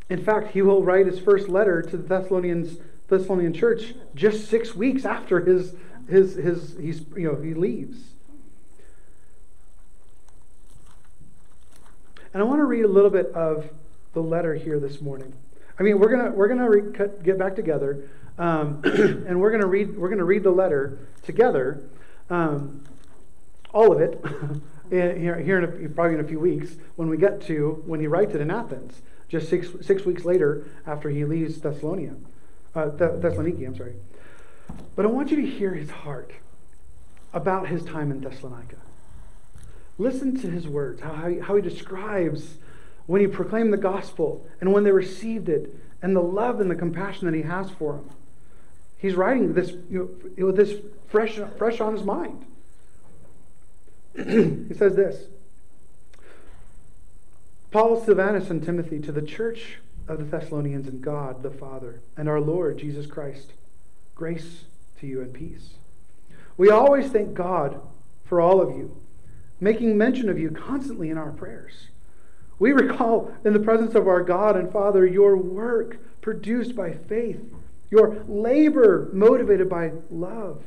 In 0.09 0.23
fact, 0.23 0.51
he 0.51 0.61
will 0.61 0.83
write 0.83 1.05
his 1.05 1.19
first 1.19 1.49
letter 1.49 1.81
to 1.81 1.97
the 1.97 2.03
Thessalonians 2.03 2.77
Thessalonian 3.07 3.53
church 3.53 3.93
just 4.15 4.49
six 4.49 4.75
weeks 4.75 5.05
after 5.05 5.39
his 5.39 5.73
his 6.09 6.35
his 6.35 6.77
he's 6.79 7.01
you 7.15 7.31
know 7.31 7.41
he 7.41 7.53
leaves. 7.53 7.99
And 12.33 12.43
I 12.43 12.45
want 12.45 12.59
to 12.59 12.65
read 12.65 12.85
a 12.85 12.89
little 12.89 13.09
bit 13.09 13.27
of 13.27 13.69
the 14.13 14.21
letter 14.21 14.55
here 14.55 14.79
this 14.79 15.01
morning. 15.01 15.33
I 15.79 15.83
mean, 15.83 15.99
we're 15.99 16.09
gonna 16.09 16.31
we're 16.31 16.47
gonna 16.47 16.69
re- 16.69 17.09
get 17.23 17.37
back 17.37 17.55
together, 17.55 18.09
um, 18.37 18.81
and 18.83 19.39
we're 19.39 19.51
gonna 19.51 19.67
read 19.67 19.97
we're 19.97 20.09
gonna 20.09 20.25
read 20.25 20.43
the 20.43 20.51
letter 20.51 20.99
together, 21.23 21.81
um, 22.29 22.83
all 23.73 23.91
of 23.91 24.01
it, 24.01 24.23
here, 24.89 25.39
here 25.39 25.57
in 25.57 25.63
a, 25.63 25.89
probably 25.89 26.15
in 26.15 26.19
a 26.19 26.27
few 26.27 26.39
weeks 26.39 26.75
when 26.95 27.09
we 27.09 27.17
get 27.17 27.41
to 27.47 27.83
when 27.85 27.99
he 27.99 28.07
writes 28.07 28.33
it 28.33 28.41
in 28.41 28.49
Athens, 28.49 29.01
just 29.27 29.49
six 29.49 29.67
six 29.81 30.05
weeks 30.05 30.25
later 30.25 30.67
after 30.85 31.09
he 31.09 31.25
leaves 31.25 31.59
Thessalonica, 31.59 32.15
uh, 32.75 32.89
Thessaloniki. 32.89 33.65
I'm 33.65 33.75
sorry, 33.75 33.95
but 34.95 35.05
I 35.05 35.09
want 35.09 35.31
you 35.31 35.37
to 35.37 35.47
hear 35.47 35.73
his 35.73 35.89
heart 35.89 36.31
about 37.33 37.67
his 37.67 37.83
time 37.83 38.11
in 38.11 38.21
Thessalonica. 38.21 38.77
Listen 39.97 40.39
to 40.39 40.49
his 40.49 40.67
words, 40.67 41.01
how 41.01 41.27
he, 41.27 41.39
how 41.39 41.55
he 41.55 41.61
describes 41.61 42.57
when 43.07 43.21
he 43.21 43.27
proclaimed 43.27 43.73
the 43.73 43.77
gospel 43.77 44.47
and 44.61 44.71
when 44.71 44.83
they 44.83 44.91
received 44.91 45.49
it 45.49 45.75
and 46.01 46.15
the 46.15 46.21
love 46.21 46.59
and 46.59 46.69
the 46.69 46.75
compassion 46.75 47.25
that 47.25 47.35
he 47.35 47.41
has 47.41 47.71
for 47.71 47.93
them. 47.93 48.09
He's 48.97 49.15
writing 49.15 49.53
this 49.53 49.71
you 49.89 50.33
know, 50.37 50.45
with 50.47 50.55
this 50.55 50.73
fresh, 51.07 51.39
fresh 51.57 51.79
on 51.79 51.93
his 51.93 52.03
mind. 52.03 52.45
He 54.17 54.73
says 54.73 54.95
this 54.95 55.27
Paul, 57.71 58.03
Silvanus, 58.03 58.49
and 58.49 58.63
Timothy 58.63 58.99
to 58.99 59.11
the 59.11 59.21
church 59.21 59.79
of 60.07 60.17
the 60.19 60.25
Thessalonians 60.25 60.87
and 60.87 61.01
God 61.01 61.43
the 61.43 61.51
Father 61.51 62.01
and 62.15 62.27
our 62.27 62.41
Lord 62.41 62.77
Jesus 62.77 63.05
Christ, 63.05 63.53
grace 64.15 64.65
to 64.99 65.07
you 65.07 65.21
and 65.21 65.33
peace. 65.33 65.75
We 66.57 66.69
always 66.69 67.11
thank 67.11 67.33
God 67.33 67.79
for 68.25 68.41
all 68.41 68.61
of 68.61 68.75
you 68.75 68.97
making 69.59 69.97
mention 69.97 70.29
of 70.29 70.39
you 70.39 70.51
constantly 70.51 71.09
in 71.09 71.17
our 71.17 71.31
prayers. 71.31 71.87
We 72.59 72.71
recall 72.71 73.31
in 73.43 73.53
the 73.53 73.59
presence 73.59 73.95
of 73.95 74.07
our 74.07 74.23
God 74.23 74.55
and 74.55 74.71
Father 74.71 75.05
your 75.05 75.37
work 75.37 75.97
produced 76.21 76.75
by 76.75 76.93
faith, 76.93 77.39
your 77.89 78.23
labor 78.27 79.09
motivated 79.13 79.69
by 79.69 79.91
love, 80.09 80.63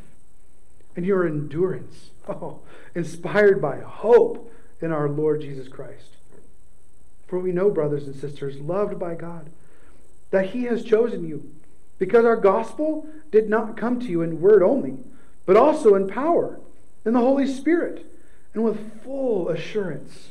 and 0.97 1.07
your 1.07 1.27
endurance, 1.27 2.11
oh, 2.29 2.61
inspired 2.95 3.61
by 3.61 3.81
hope 3.81 4.53
in 4.81 4.93
our 4.93 5.09
Lord 5.09 5.41
Jesus 5.41 5.69
Christ. 5.69 6.17
For 7.27 7.39
we 7.39 7.53
know, 7.53 7.71
brothers 7.71 8.07
and 8.07 8.17
sisters, 8.17 8.59
loved 8.59 8.99
by 8.99 9.15
God, 9.15 9.51
that 10.31 10.51
He 10.51 10.65
has 10.65 10.85
chosen 10.85 11.27
you, 11.27 11.53
because 11.99 12.25
our 12.25 12.37
gospel 12.37 13.07
did 13.31 13.49
not 13.49 13.77
come 13.77 14.01
to 14.01 14.07
you 14.07 14.23
in 14.23 14.41
word 14.41 14.63
only, 14.63 14.99
but 15.47 15.57
also 15.57 15.95
in 15.95 16.09
power, 16.09 16.59
in 17.05 17.13
the 17.13 17.21
Holy 17.21 17.47
Spirit 17.47 18.07
and 18.55 18.65
with 18.65 19.03
full 19.03 19.49
assurance. 19.49 20.31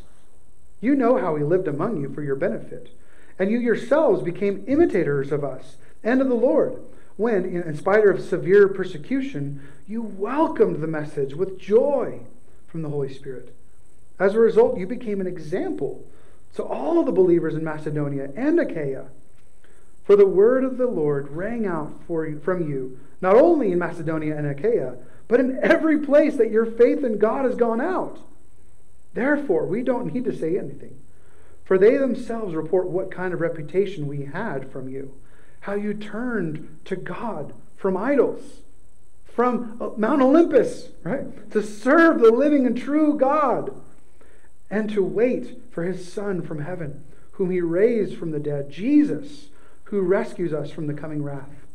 You 0.81 0.95
know 0.95 1.17
how 1.17 1.35
He 1.35 1.43
lived 1.43 1.67
among 1.67 2.01
you 2.01 2.09
for 2.13 2.21
your 2.21 2.35
benefit, 2.35 2.89
and 3.37 3.49
you 3.49 3.59
yourselves 3.59 4.21
became 4.21 4.63
imitators 4.67 5.31
of 5.31 5.43
us 5.43 5.77
and 6.03 6.21
of 6.21 6.27
the 6.29 6.35
Lord, 6.35 6.81
when, 7.19 7.43
in 7.43 7.75
spite 7.75 8.07
of 8.07 8.21
severe 8.21 8.69
persecution, 8.69 9.61
you 9.85 10.01
welcomed 10.01 10.81
the 10.81 10.87
message 10.87 11.33
with 11.33 11.59
joy 11.59 12.21
from 12.65 12.81
the 12.81 12.87
Holy 12.87 13.13
Spirit. 13.13 13.53
As 14.17 14.35
a 14.35 14.39
result, 14.39 14.77
you 14.77 14.87
became 14.87 15.19
an 15.19 15.27
example 15.27 16.07
to 16.55 16.63
all 16.63 17.03
the 17.03 17.11
believers 17.11 17.55
in 17.55 17.63
Macedonia 17.65 18.29
and 18.37 18.57
Achaia. 18.57 19.07
For 20.05 20.15
the 20.15 20.25
word 20.25 20.63
of 20.63 20.77
the 20.77 20.87
Lord 20.87 21.27
rang 21.31 21.67
out 21.67 21.93
you, 22.07 22.39
from 22.41 22.69
you, 22.69 22.97
not 23.19 23.35
only 23.35 23.73
in 23.73 23.79
Macedonia 23.79 24.37
and 24.37 24.47
Achaia, 24.47 24.95
but 25.27 25.41
in 25.41 25.59
every 25.61 25.99
place 25.99 26.37
that 26.37 26.51
your 26.51 26.65
faith 26.65 27.03
in 27.03 27.17
God 27.17 27.43
has 27.43 27.55
gone 27.55 27.81
out. 27.81 28.21
Therefore, 29.13 29.65
we 29.65 29.83
don't 29.83 30.13
need 30.13 30.23
to 30.23 30.37
say 30.37 30.57
anything. 30.57 30.97
For 31.65 31.77
they 31.77 31.97
themselves 31.97 32.55
report 32.55 32.87
what 32.87 33.11
kind 33.11 33.33
of 33.33 33.41
reputation 33.41 34.07
we 34.07 34.23
had 34.23 34.71
from 34.71 34.87
you, 34.87 35.15
how 35.61 35.73
you 35.73 35.93
turned 35.93 36.79
to 36.85 36.95
God 36.95 37.53
from 37.75 37.97
idols, 37.97 38.61
from 39.25 39.77
uh, 39.81 39.89
Mount 39.97 40.21
Olympus, 40.21 40.89
right? 41.03 41.51
To 41.51 41.63
serve 41.63 42.19
the 42.19 42.31
living 42.31 42.65
and 42.65 42.77
true 42.77 43.17
God, 43.17 43.73
and 44.69 44.89
to 44.91 45.03
wait 45.03 45.61
for 45.71 45.83
his 45.83 46.11
Son 46.11 46.41
from 46.41 46.59
heaven, 46.59 47.03
whom 47.33 47.51
he 47.51 47.61
raised 47.61 48.17
from 48.17 48.31
the 48.31 48.39
dead, 48.39 48.69
Jesus 48.69 49.49
who 49.89 50.01
rescues 50.01 50.53
us 50.53 50.69
from 50.69 50.85
the 50.85 50.93
coming 50.93 51.23
wrath. 51.23 51.65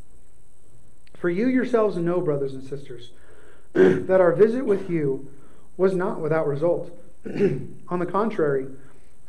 For 1.15 1.29
you 1.29 1.49
yourselves 1.49 1.97
know, 1.97 2.21
brothers 2.21 2.55
and 2.55 2.63
sisters, 2.63 3.11
that 3.73 4.21
our 4.21 4.33
visit 4.33 4.65
with 4.65 4.89
you 4.89 5.29
was 5.77 5.95
not 5.95 6.21
without 6.21 6.47
result. 6.47 6.97
On 7.27 7.99
the 7.99 8.07
contrary, 8.07 8.67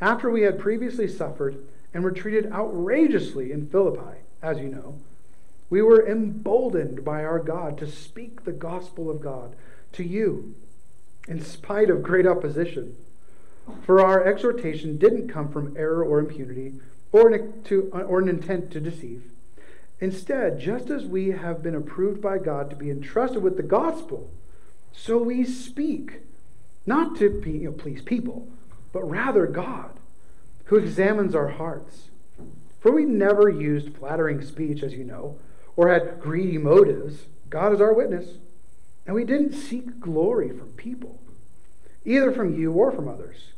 after 0.00 0.30
we 0.30 0.42
had 0.42 0.60
previously 0.60 1.08
suffered 1.08 1.56
and 1.92 2.04
were 2.04 2.12
treated 2.12 2.52
outrageously 2.52 3.50
in 3.50 3.66
Philippi, 3.66 4.20
as 4.42 4.58
you 4.58 4.68
know, 4.68 4.98
we 5.68 5.82
were 5.82 6.06
emboldened 6.06 7.04
by 7.04 7.24
our 7.24 7.38
God 7.38 7.76
to 7.78 7.90
speak 7.90 8.44
the 8.44 8.52
gospel 8.52 9.10
of 9.10 9.20
God 9.20 9.56
to 9.92 10.04
you, 10.04 10.54
in 11.26 11.42
spite 11.42 11.90
of 11.90 12.02
great 12.02 12.26
opposition. 12.26 12.96
For 13.84 14.00
our 14.00 14.24
exhortation 14.24 14.96
didn't 14.96 15.28
come 15.28 15.50
from 15.50 15.76
error 15.76 16.04
or 16.04 16.20
impunity, 16.20 16.74
or 17.10 17.32
an, 17.32 17.62
to, 17.64 17.90
or 17.92 18.20
an 18.20 18.28
intent 18.28 18.70
to 18.72 18.80
deceive. 18.80 19.24
Instead, 20.00 20.60
just 20.60 20.90
as 20.90 21.04
we 21.04 21.30
have 21.30 21.62
been 21.62 21.74
approved 21.74 22.20
by 22.20 22.38
God 22.38 22.70
to 22.70 22.76
be 22.76 22.90
entrusted 22.90 23.42
with 23.42 23.56
the 23.56 23.62
gospel, 23.62 24.30
so 24.92 25.18
we 25.18 25.44
speak, 25.44 26.20
not 26.84 27.16
to 27.16 27.40
be, 27.40 27.52
you 27.52 27.70
know, 27.70 27.72
please 27.72 28.02
people, 28.02 28.48
but 28.92 29.08
rather 29.08 29.46
God, 29.46 29.98
who 30.66 30.76
examines 30.76 31.34
our 31.34 31.48
hearts. 31.48 32.10
For 32.86 32.92
we 32.92 33.04
never 33.04 33.48
used 33.48 33.96
flattering 33.96 34.40
speech, 34.40 34.84
as 34.84 34.92
you 34.92 35.02
know, 35.02 35.40
or 35.74 35.92
had 35.92 36.20
greedy 36.20 36.56
motives. 36.56 37.24
God 37.50 37.72
is 37.72 37.80
our 37.80 37.92
witness. 37.92 38.38
And 39.04 39.16
we 39.16 39.24
didn't 39.24 39.54
seek 39.54 39.98
glory 39.98 40.50
from 40.50 40.68
people, 40.68 41.18
either 42.04 42.30
from 42.30 42.56
you 42.56 42.70
or 42.70 42.92
from 42.92 43.08
others. 43.08 43.50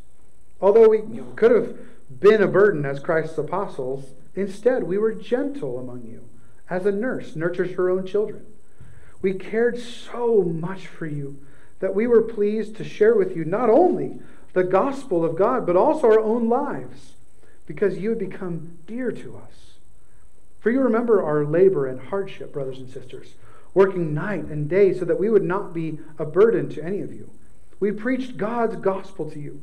Although 0.62 0.88
we 0.88 1.00
you 1.00 1.20
know, 1.20 1.32
could 1.36 1.50
have 1.50 1.76
been 2.08 2.42
a 2.42 2.48
burden 2.48 2.86
as 2.86 3.00
Christ's 3.00 3.36
apostles, 3.36 4.14
instead 4.34 4.84
we 4.84 4.96
were 4.96 5.12
gentle 5.12 5.78
among 5.78 6.06
you, 6.06 6.26
as 6.70 6.86
a 6.86 6.90
nurse 6.90 7.36
nurtures 7.36 7.74
her 7.74 7.90
own 7.90 8.06
children. 8.06 8.46
We 9.20 9.34
cared 9.34 9.78
so 9.78 10.40
much 10.42 10.86
for 10.86 11.04
you 11.04 11.38
that 11.80 11.94
we 11.94 12.06
were 12.06 12.22
pleased 12.22 12.76
to 12.76 12.82
share 12.82 13.14
with 13.14 13.36
you 13.36 13.44
not 13.44 13.68
only 13.68 14.20
the 14.54 14.64
gospel 14.64 15.22
of 15.22 15.36
God, 15.36 15.66
but 15.66 15.76
also 15.76 16.06
our 16.06 16.18
own 16.18 16.48
lives, 16.48 17.12
because 17.68 17.98
you 17.98 18.08
had 18.08 18.18
become 18.18 18.78
dear 18.86 19.12
to 19.12 19.36
us. 19.36 19.74
For 20.58 20.70
you 20.70 20.80
remember 20.80 21.22
our 21.22 21.44
labor 21.44 21.86
and 21.86 22.00
hardship, 22.00 22.50
brothers 22.50 22.78
and 22.78 22.88
sisters, 22.88 23.34
working 23.74 24.14
night 24.14 24.46
and 24.46 24.70
day 24.70 24.98
so 24.98 25.04
that 25.04 25.20
we 25.20 25.28
would 25.28 25.44
not 25.44 25.74
be 25.74 25.98
a 26.18 26.24
burden 26.24 26.70
to 26.70 26.82
any 26.82 27.02
of 27.02 27.12
you. 27.12 27.30
We 27.78 27.92
preached 27.92 28.38
God's 28.38 28.76
gospel 28.76 29.30
to 29.30 29.38
you. 29.38 29.62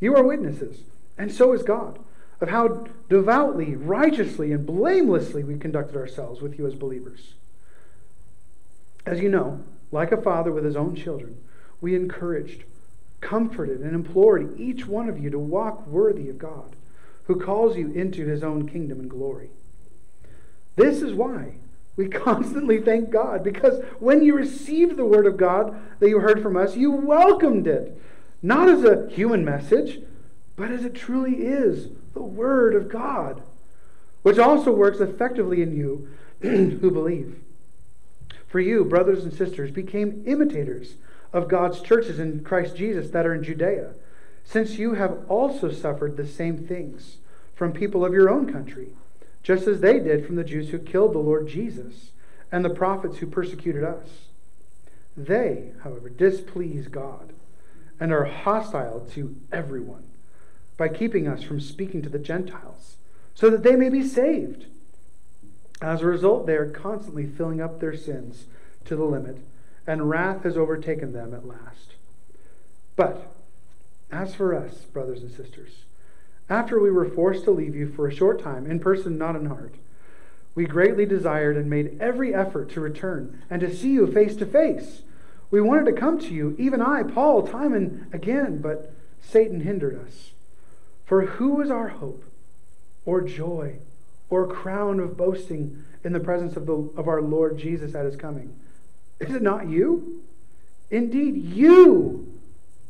You 0.00 0.16
are 0.16 0.22
witnesses, 0.22 0.80
and 1.18 1.30
so 1.30 1.52
is 1.52 1.62
God, 1.62 1.98
of 2.40 2.48
how 2.48 2.86
devoutly, 3.10 3.76
righteously, 3.76 4.50
and 4.50 4.64
blamelessly 4.64 5.44
we 5.44 5.58
conducted 5.58 5.96
ourselves 5.96 6.40
with 6.40 6.58
you 6.58 6.66
as 6.66 6.74
believers. 6.74 7.34
As 9.04 9.20
you 9.20 9.28
know, 9.28 9.62
like 9.92 10.12
a 10.12 10.20
father 10.20 10.50
with 10.50 10.64
his 10.64 10.76
own 10.76 10.96
children, 10.96 11.36
we 11.82 11.94
encouraged, 11.94 12.64
comforted, 13.20 13.80
and 13.80 13.94
implored 13.94 14.58
each 14.58 14.86
one 14.86 15.10
of 15.10 15.18
you 15.18 15.28
to 15.28 15.38
walk 15.38 15.86
worthy 15.86 16.30
of 16.30 16.38
God, 16.38 16.74
who 17.28 17.38
calls 17.38 17.76
you 17.76 17.92
into 17.92 18.26
his 18.26 18.42
own 18.42 18.68
kingdom 18.68 18.98
and 18.98 19.08
glory. 19.08 19.50
This 20.76 21.02
is 21.02 21.12
why 21.12 21.54
we 21.94 22.08
constantly 22.08 22.80
thank 22.80 23.10
God, 23.10 23.44
because 23.44 23.84
when 24.00 24.22
you 24.22 24.34
received 24.34 24.96
the 24.96 25.04
word 25.04 25.26
of 25.26 25.36
God 25.36 25.78
that 26.00 26.08
you 26.08 26.18
heard 26.18 26.42
from 26.42 26.56
us, 26.56 26.74
you 26.74 26.90
welcomed 26.90 27.66
it, 27.66 28.00
not 28.42 28.68
as 28.68 28.82
a 28.82 29.08
human 29.10 29.44
message, 29.44 30.00
but 30.56 30.70
as 30.70 30.84
it 30.84 30.94
truly 30.94 31.36
is 31.36 31.88
the 32.14 32.22
word 32.22 32.74
of 32.74 32.88
God, 32.88 33.42
which 34.22 34.38
also 34.38 34.72
works 34.72 34.98
effectively 34.98 35.62
in 35.62 35.76
you 35.76 36.08
who 36.40 36.90
believe. 36.90 37.40
For 38.46 38.60
you, 38.60 38.84
brothers 38.84 39.24
and 39.24 39.34
sisters, 39.34 39.70
became 39.70 40.22
imitators 40.26 40.94
of 41.32 41.48
God's 41.48 41.82
churches 41.82 42.18
in 42.18 42.42
Christ 42.42 42.74
Jesus 42.74 43.10
that 43.10 43.26
are 43.26 43.34
in 43.34 43.42
Judea, 43.42 43.92
since 44.50 44.78
you 44.78 44.94
have 44.94 45.18
also 45.28 45.70
suffered 45.70 46.16
the 46.16 46.26
same 46.26 46.56
things 46.56 47.18
from 47.54 47.70
people 47.70 48.02
of 48.02 48.14
your 48.14 48.30
own 48.30 48.50
country, 48.50 48.88
just 49.42 49.66
as 49.66 49.80
they 49.80 49.98
did 49.98 50.24
from 50.24 50.36
the 50.36 50.44
Jews 50.44 50.70
who 50.70 50.78
killed 50.78 51.12
the 51.12 51.18
Lord 51.18 51.46
Jesus 51.46 52.12
and 52.50 52.64
the 52.64 52.70
prophets 52.70 53.18
who 53.18 53.26
persecuted 53.26 53.84
us. 53.84 54.06
They, 55.14 55.72
however, 55.82 56.08
displease 56.08 56.88
God 56.88 57.34
and 58.00 58.10
are 58.10 58.24
hostile 58.24 59.00
to 59.12 59.36
everyone 59.52 60.04
by 60.78 60.88
keeping 60.88 61.28
us 61.28 61.42
from 61.42 61.60
speaking 61.60 62.00
to 62.00 62.08
the 62.08 62.18
Gentiles, 62.18 62.96
so 63.34 63.50
that 63.50 63.62
they 63.62 63.76
may 63.76 63.90
be 63.90 64.02
saved. 64.02 64.64
As 65.82 66.00
a 66.00 66.06
result, 66.06 66.46
they 66.46 66.56
are 66.56 66.70
constantly 66.70 67.26
filling 67.26 67.60
up 67.60 67.80
their 67.80 67.96
sins 67.96 68.46
to 68.86 68.96
the 68.96 69.04
limit, 69.04 69.36
and 69.86 70.08
wrath 70.08 70.44
has 70.44 70.56
overtaken 70.56 71.12
them 71.12 71.34
at 71.34 71.46
last. 71.46 71.96
But 72.96 73.34
as 74.10 74.34
for 74.34 74.54
us, 74.54 74.84
brothers 74.84 75.22
and 75.22 75.30
sisters, 75.30 75.84
after 76.48 76.80
we 76.80 76.90
were 76.90 77.08
forced 77.08 77.44
to 77.44 77.50
leave 77.50 77.74
you 77.74 77.92
for 77.92 78.08
a 78.08 78.14
short 78.14 78.42
time, 78.42 78.70
in 78.70 78.80
person, 78.80 79.18
not 79.18 79.36
in 79.36 79.46
heart, 79.46 79.74
we 80.54 80.64
greatly 80.64 81.06
desired 81.06 81.56
and 81.56 81.68
made 81.68 81.98
every 82.00 82.34
effort 82.34 82.70
to 82.70 82.80
return 82.80 83.42
and 83.50 83.60
to 83.60 83.74
see 83.74 83.90
you 83.90 84.06
face 84.06 84.34
to 84.36 84.46
face. 84.46 85.02
We 85.50 85.60
wanted 85.60 85.86
to 85.86 85.92
come 85.92 86.18
to 86.20 86.34
you, 86.34 86.56
even 86.58 86.82
I, 86.82 87.02
Paul, 87.02 87.46
time 87.46 87.74
and 87.74 88.12
again, 88.12 88.60
but 88.60 88.92
Satan 89.20 89.60
hindered 89.60 90.04
us. 90.04 90.32
For 91.04 91.22
who 91.22 91.60
is 91.60 91.70
our 91.70 91.88
hope, 91.88 92.24
or 93.04 93.20
joy, 93.20 93.76
or 94.30 94.46
crown 94.46 95.00
of 95.00 95.16
boasting 95.16 95.84
in 96.04 96.12
the 96.12 96.20
presence 96.20 96.56
of, 96.56 96.66
the, 96.66 96.74
of 96.96 97.08
our 97.08 97.22
Lord 97.22 97.58
Jesus 97.58 97.94
at 97.94 98.04
his 98.04 98.16
coming? 98.16 98.54
Is 99.20 99.34
it 99.34 99.42
not 99.42 99.68
you? 99.68 100.22
Indeed, 100.90 101.36
you 101.36 102.37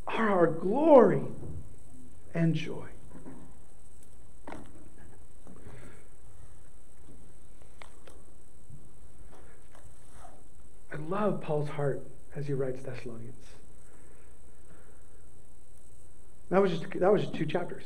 are 0.08 0.30
our 0.30 0.46
glory 0.46 1.22
and 2.34 2.54
joy. 2.54 2.86
I 10.92 10.96
love 11.08 11.40
Paul's 11.40 11.68
heart 11.68 12.02
as 12.34 12.46
he 12.46 12.52
writes 12.52 12.82
Thessalonians. 12.82 13.34
That 16.50 16.62
was 16.62 16.72
just 16.72 16.90
that 16.98 17.12
was 17.12 17.22
just 17.22 17.34
two 17.34 17.46
chapters. 17.46 17.84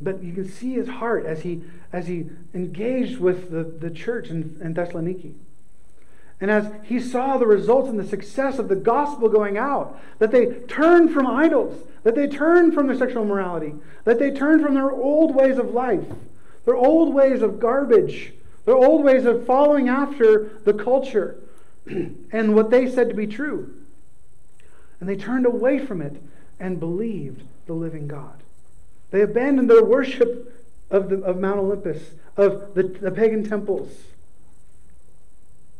But 0.00 0.22
you 0.22 0.32
can 0.32 0.48
see 0.48 0.72
his 0.74 0.88
heart 0.88 1.24
as 1.24 1.42
he 1.42 1.62
as 1.92 2.08
he 2.08 2.30
engaged 2.52 3.18
with 3.18 3.50
the, 3.50 3.62
the 3.62 3.90
church 3.90 4.28
in, 4.28 4.58
in 4.62 4.74
Thessaloniki. 4.74 5.34
And 6.40 6.50
as 6.50 6.72
he 6.84 6.98
saw 6.98 7.36
the 7.36 7.46
results 7.46 7.88
and 7.88 7.98
the 7.98 8.06
success 8.06 8.58
of 8.58 8.68
the 8.68 8.76
gospel 8.76 9.28
going 9.28 9.56
out, 9.56 10.00
that 10.18 10.32
they 10.32 10.46
turned 10.46 11.12
from 11.12 11.26
idols, 11.26 11.86
that 12.02 12.14
they 12.14 12.26
turned 12.26 12.74
from 12.74 12.88
their 12.88 12.96
sexual 12.96 13.24
morality, 13.24 13.74
that 14.04 14.18
they 14.18 14.30
turned 14.30 14.62
from 14.62 14.74
their 14.74 14.90
old 14.90 15.34
ways 15.34 15.58
of 15.58 15.70
life, 15.70 16.04
their 16.64 16.76
old 16.76 17.14
ways 17.14 17.42
of 17.42 17.60
garbage, 17.60 18.32
their 18.64 18.76
old 18.76 19.04
ways 19.04 19.24
of 19.24 19.46
following 19.46 19.88
after 19.88 20.50
the 20.64 20.74
culture 20.74 21.38
and 21.86 22.54
what 22.54 22.70
they 22.70 22.90
said 22.90 23.08
to 23.08 23.14
be 23.14 23.26
true. 23.26 23.74
And 25.00 25.08
they 25.08 25.16
turned 25.16 25.46
away 25.46 25.84
from 25.84 26.00
it 26.00 26.22
and 26.60 26.78
believed 26.78 27.42
the 27.66 27.72
living 27.72 28.06
God. 28.06 28.42
They 29.10 29.20
abandoned 29.20 29.68
their 29.68 29.84
worship 29.84 30.64
of, 30.90 31.08
the, 31.08 31.22
of 31.22 31.38
Mount 31.38 31.58
Olympus, 31.58 32.02
of 32.36 32.74
the, 32.74 32.84
the 32.84 33.10
pagan 33.10 33.48
temples. 33.48 33.90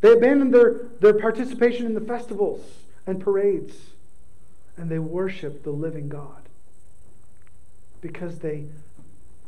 They 0.03 0.13
abandoned 0.13 0.53
their, 0.53 0.89
their 1.01 1.15
participation 1.15 1.87
in 1.87 1.95
the 1.95 2.01
festivals 2.01 2.61
and 3.07 3.21
parades. 3.21 3.75
And 4.77 4.91
they 4.91 4.99
worshiped 4.99 5.65
the 5.65 5.71
living 5.71 6.09
God 6.09 6.43
because 8.01 8.41
they 8.41 8.67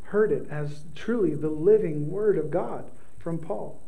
heard 0.03 0.31
it 0.31 0.47
as 0.49 0.83
truly 0.95 1.35
the 1.35 1.49
living 1.49 2.09
word 2.09 2.37
of 2.37 2.51
God 2.51 2.85
from 3.19 3.37
Paul. 3.37 3.81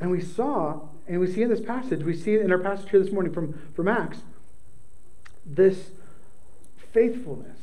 And 0.00 0.10
we 0.10 0.22
saw, 0.22 0.80
and 1.06 1.20
we 1.20 1.30
see 1.30 1.42
in 1.42 1.50
this 1.50 1.60
passage, 1.60 2.02
we 2.02 2.16
see 2.16 2.36
in 2.36 2.50
our 2.50 2.58
passage 2.58 2.88
here 2.88 3.02
this 3.02 3.12
morning 3.12 3.32
from, 3.32 3.60
from 3.74 3.88
Acts, 3.88 4.20
this 5.44 5.90
faithfulness 6.92 7.58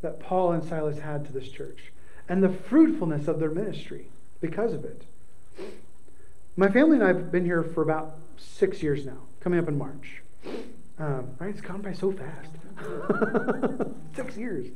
that 0.00 0.18
Paul 0.18 0.50
and 0.50 0.64
Silas 0.64 0.98
had 0.98 1.24
to 1.26 1.32
this 1.32 1.48
church 1.48 1.92
and 2.28 2.42
the 2.42 2.48
fruitfulness 2.48 3.28
of 3.28 3.38
their 3.38 3.50
ministry 3.50 4.08
because 4.40 4.72
of 4.72 4.84
it. 4.84 5.02
My 6.56 6.68
family 6.68 6.96
and 6.96 7.04
I 7.04 7.08
have 7.08 7.32
been 7.32 7.46
here 7.46 7.62
for 7.62 7.82
about 7.82 8.18
six 8.36 8.82
years 8.82 9.06
now, 9.06 9.18
coming 9.40 9.58
up 9.58 9.68
in 9.68 9.78
March. 9.78 10.22
Um, 10.98 11.30
right? 11.38 11.48
It's 11.48 11.62
gone 11.62 11.80
by 11.80 11.94
so 11.94 12.12
fast. 12.12 12.50
six 14.14 14.36
years. 14.36 14.66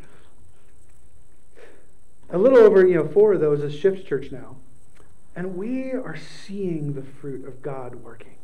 A 2.31 2.39
little 2.39 2.59
over, 2.59 2.87
you 2.87 2.95
know, 2.95 3.07
four 3.07 3.35
of 3.35 3.41
those 3.41 3.63
is 3.63 3.75
Shift 3.79 4.07
Church 4.09 4.33
now. 4.33 4.57
And 5.37 5.57
we 5.57 5.93
are 5.93 6.17
seeing 6.17 6.95
the 6.95 7.03
fruit 7.03 7.47
of 7.47 7.61
God 7.61 7.97
working. 7.97 8.37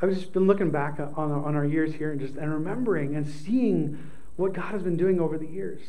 I've 0.00 0.14
just 0.14 0.32
been 0.32 0.46
looking 0.46 0.70
back 0.70 0.98
on, 0.98 1.30
on 1.32 1.54
our 1.54 1.66
years 1.66 1.94
here 1.94 2.12
and 2.12 2.20
just 2.20 2.36
and 2.36 2.50
remembering 2.50 3.14
and 3.14 3.28
seeing 3.28 4.10
what 4.36 4.54
God 4.54 4.72
has 4.72 4.82
been 4.82 4.96
doing 4.96 5.20
over 5.20 5.36
the 5.36 5.46
years. 5.46 5.82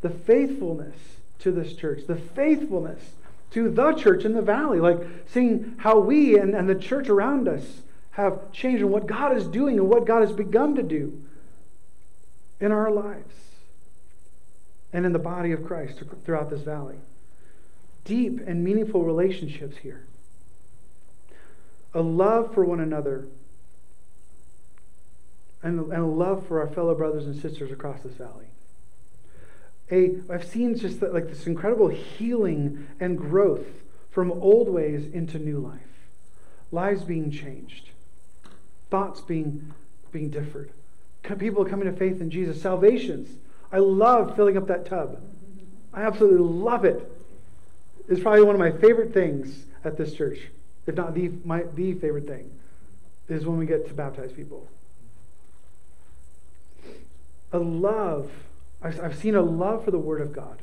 The 0.00 0.10
faithfulness 0.10 0.96
to 1.40 1.50
this 1.50 1.74
church, 1.74 2.06
the 2.06 2.14
faithfulness 2.14 3.02
to 3.50 3.70
the 3.70 3.92
church 3.92 4.24
in 4.24 4.34
the 4.34 4.42
valley, 4.42 4.80
like 4.80 5.00
seeing 5.26 5.74
how 5.78 5.98
we 5.98 6.38
and, 6.38 6.54
and 6.54 6.68
the 6.68 6.74
church 6.74 7.08
around 7.08 7.48
us 7.48 7.82
have 8.10 8.52
changed 8.52 8.82
and 8.82 8.90
what 8.90 9.06
God 9.06 9.36
is 9.36 9.46
doing 9.46 9.78
and 9.78 9.88
what 9.88 10.04
God 10.04 10.20
has 10.20 10.32
begun 10.32 10.74
to 10.74 10.82
do 10.82 11.22
in 12.60 12.72
our 12.72 12.90
lives 12.90 13.34
and 14.92 15.06
in 15.06 15.12
the 15.12 15.18
body 15.18 15.52
of 15.52 15.64
Christ 15.64 16.02
throughout 16.24 16.50
this 16.50 16.62
valley. 16.62 16.96
Deep 18.04 18.40
and 18.46 18.64
meaningful 18.64 19.04
relationships 19.04 19.76
here. 19.78 20.06
A 21.94 22.00
love 22.00 22.54
for 22.54 22.64
one 22.64 22.80
another 22.80 23.28
and, 25.62 25.80
and 25.92 26.02
a 26.02 26.06
love 26.06 26.46
for 26.46 26.60
our 26.60 26.68
fellow 26.68 26.94
brothers 26.94 27.26
and 27.26 27.40
sisters 27.40 27.70
across 27.70 28.00
this 28.02 28.14
valley. 28.14 28.47
A, 29.90 30.16
I've 30.30 30.46
seen 30.46 30.76
just 30.76 31.00
that, 31.00 31.14
like 31.14 31.28
this 31.28 31.46
incredible 31.46 31.88
healing 31.88 32.86
and 33.00 33.16
growth 33.16 33.66
from 34.10 34.32
old 34.32 34.68
ways 34.68 35.06
into 35.12 35.38
new 35.38 35.58
life. 35.58 35.80
Lives 36.70 37.04
being 37.04 37.30
changed, 37.30 37.90
thoughts 38.90 39.20
being, 39.22 39.72
being 40.12 40.28
differed, 40.28 40.70
people 41.38 41.64
coming 41.64 41.90
to 41.90 41.96
faith 41.96 42.20
in 42.20 42.30
Jesus, 42.30 42.60
salvations. 42.60 43.36
I 43.70 43.78
love 43.78 44.34
filling 44.34 44.56
up 44.56 44.66
that 44.68 44.86
tub. 44.86 45.20
I 45.92 46.02
absolutely 46.02 46.38
love 46.38 46.84
it. 46.84 47.10
It's 48.08 48.20
probably 48.20 48.42
one 48.42 48.54
of 48.54 48.58
my 48.58 48.70
favorite 48.70 49.12
things 49.12 49.66
at 49.84 49.98
this 49.98 50.14
church, 50.14 50.38
if 50.86 50.94
not 50.94 51.14
the, 51.14 51.30
my, 51.44 51.64
the 51.74 51.94
favorite 51.94 52.26
thing, 52.26 52.50
is 53.28 53.46
when 53.46 53.58
we 53.58 53.66
get 53.66 53.86
to 53.88 53.94
baptize 53.94 54.32
people. 54.32 54.66
A 57.52 57.58
love, 57.58 58.30
I've 58.80 59.18
seen 59.18 59.34
a 59.34 59.42
love 59.42 59.84
for 59.84 59.90
the 59.90 59.98
Word 59.98 60.20
of 60.20 60.32
God, 60.32 60.62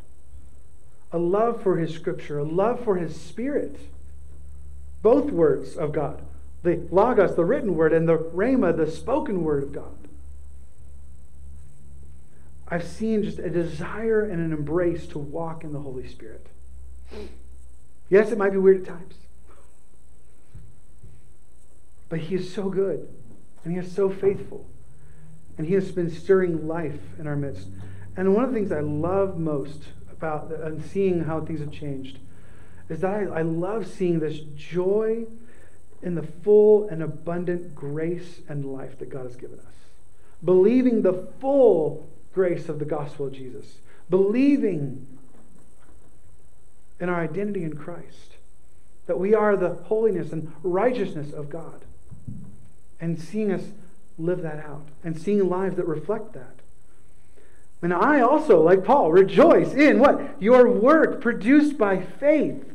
a 1.11 1.17
love 1.17 1.61
for 1.61 1.77
His 1.77 1.93
Scripture, 1.93 2.39
a 2.39 2.43
love 2.43 2.83
for 2.83 2.95
His 2.95 3.19
Spirit. 3.19 3.77
Both 5.01 5.31
words 5.31 5.75
of 5.75 5.91
God 5.91 6.23
the 6.65 6.81
Logos, 6.91 7.35
the 7.35 7.45
written 7.45 7.75
word, 7.75 7.93
and 7.93 8.09
the 8.09 8.17
Rhema, 8.17 8.75
the 8.75 8.91
spoken 8.91 9.43
word 9.43 9.63
of 9.63 9.71
God. 9.71 9.95
I've 12.67 12.83
seen 12.83 13.23
just 13.23 13.37
a 13.39 13.49
desire 13.49 14.23
and 14.23 14.41
an 14.41 14.51
embrace 14.51 15.05
to 15.07 15.19
walk 15.19 15.63
in 15.63 15.71
the 15.71 15.79
Holy 15.79 16.07
Spirit. 16.07 16.47
Yes, 18.09 18.31
it 18.31 18.37
might 18.37 18.51
be 18.51 18.57
weird 18.57 18.81
at 18.81 18.87
times. 18.87 19.15
But 22.09 22.19
He 22.19 22.35
is 22.35 22.51
so 22.51 22.69
good, 22.69 23.07
and 23.63 23.71
He 23.71 23.79
is 23.79 23.91
so 23.91 24.09
faithful, 24.09 24.65
and 25.57 25.67
He 25.67 25.75
has 25.75 25.91
been 25.91 26.09
stirring 26.09 26.67
life 26.67 26.99
in 27.19 27.27
our 27.27 27.35
midst. 27.35 27.67
And 28.17 28.33
one 28.33 28.43
of 28.43 28.53
the 28.53 28.59
things 28.59 28.71
I 28.71 28.79
love 28.79 29.37
most 29.37 29.83
about 30.11 30.51
and 30.51 30.83
seeing 30.83 31.25
how 31.25 31.41
things 31.41 31.59
have 31.59 31.71
changed 31.71 32.19
is 32.89 33.01
that 33.01 33.13
I, 33.13 33.39
I 33.39 33.41
love 33.41 33.87
seeing 33.87 34.19
this 34.19 34.39
joy 34.55 35.25
in 36.01 36.15
the 36.15 36.23
full 36.23 36.87
and 36.87 37.01
abundant 37.01 37.75
grace 37.75 38.41
and 38.47 38.65
life 38.65 38.99
that 38.99 39.09
God 39.09 39.25
has 39.25 39.35
given 39.35 39.59
us. 39.59 39.73
Believing 40.43 41.01
the 41.01 41.27
full 41.39 42.07
grace 42.33 42.69
of 42.69 42.79
the 42.79 42.85
gospel 42.85 43.27
of 43.27 43.33
Jesus, 43.33 43.77
believing 44.09 45.07
in 46.99 47.09
our 47.09 47.21
identity 47.21 47.63
in 47.63 47.75
Christ, 47.75 48.35
that 49.07 49.19
we 49.19 49.33
are 49.33 49.55
the 49.55 49.75
holiness 49.85 50.31
and 50.31 50.51
righteousness 50.63 51.33
of 51.33 51.49
God, 51.49 51.85
and 52.99 53.19
seeing 53.19 53.51
us 53.51 53.63
live 54.17 54.41
that 54.41 54.63
out, 54.65 54.87
and 55.03 55.19
seeing 55.19 55.49
lives 55.49 55.75
that 55.75 55.87
reflect 55.87 56.33
that. 56.33 56.59
And 57.81 57.93
I 57.93 58.21
also, 58.21 58.61
like 58.61 58.83
Paul, 58.83 59.11
rejoice 59.11 59.73
in 59.73 59.99
what? 59.99 60.41
Your 60.41 60.69
work 60.69 61.21
produced 61.21 61.77
by 61.77 62.01
faith. 62.01 62.73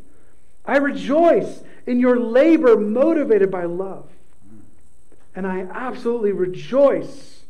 I 0.64 0.76
rejoice 0.76 1.62
in 1.86 1.98
your 1.98 2.18
labor 2.18 2.76
motivated 2.76 3.50
by 3.50 3.64
love. 3.64 4.08
And 5.34 5.46
I 5.46 5.66
absolutely 5.72 6.32
rejoice 6.32 7.42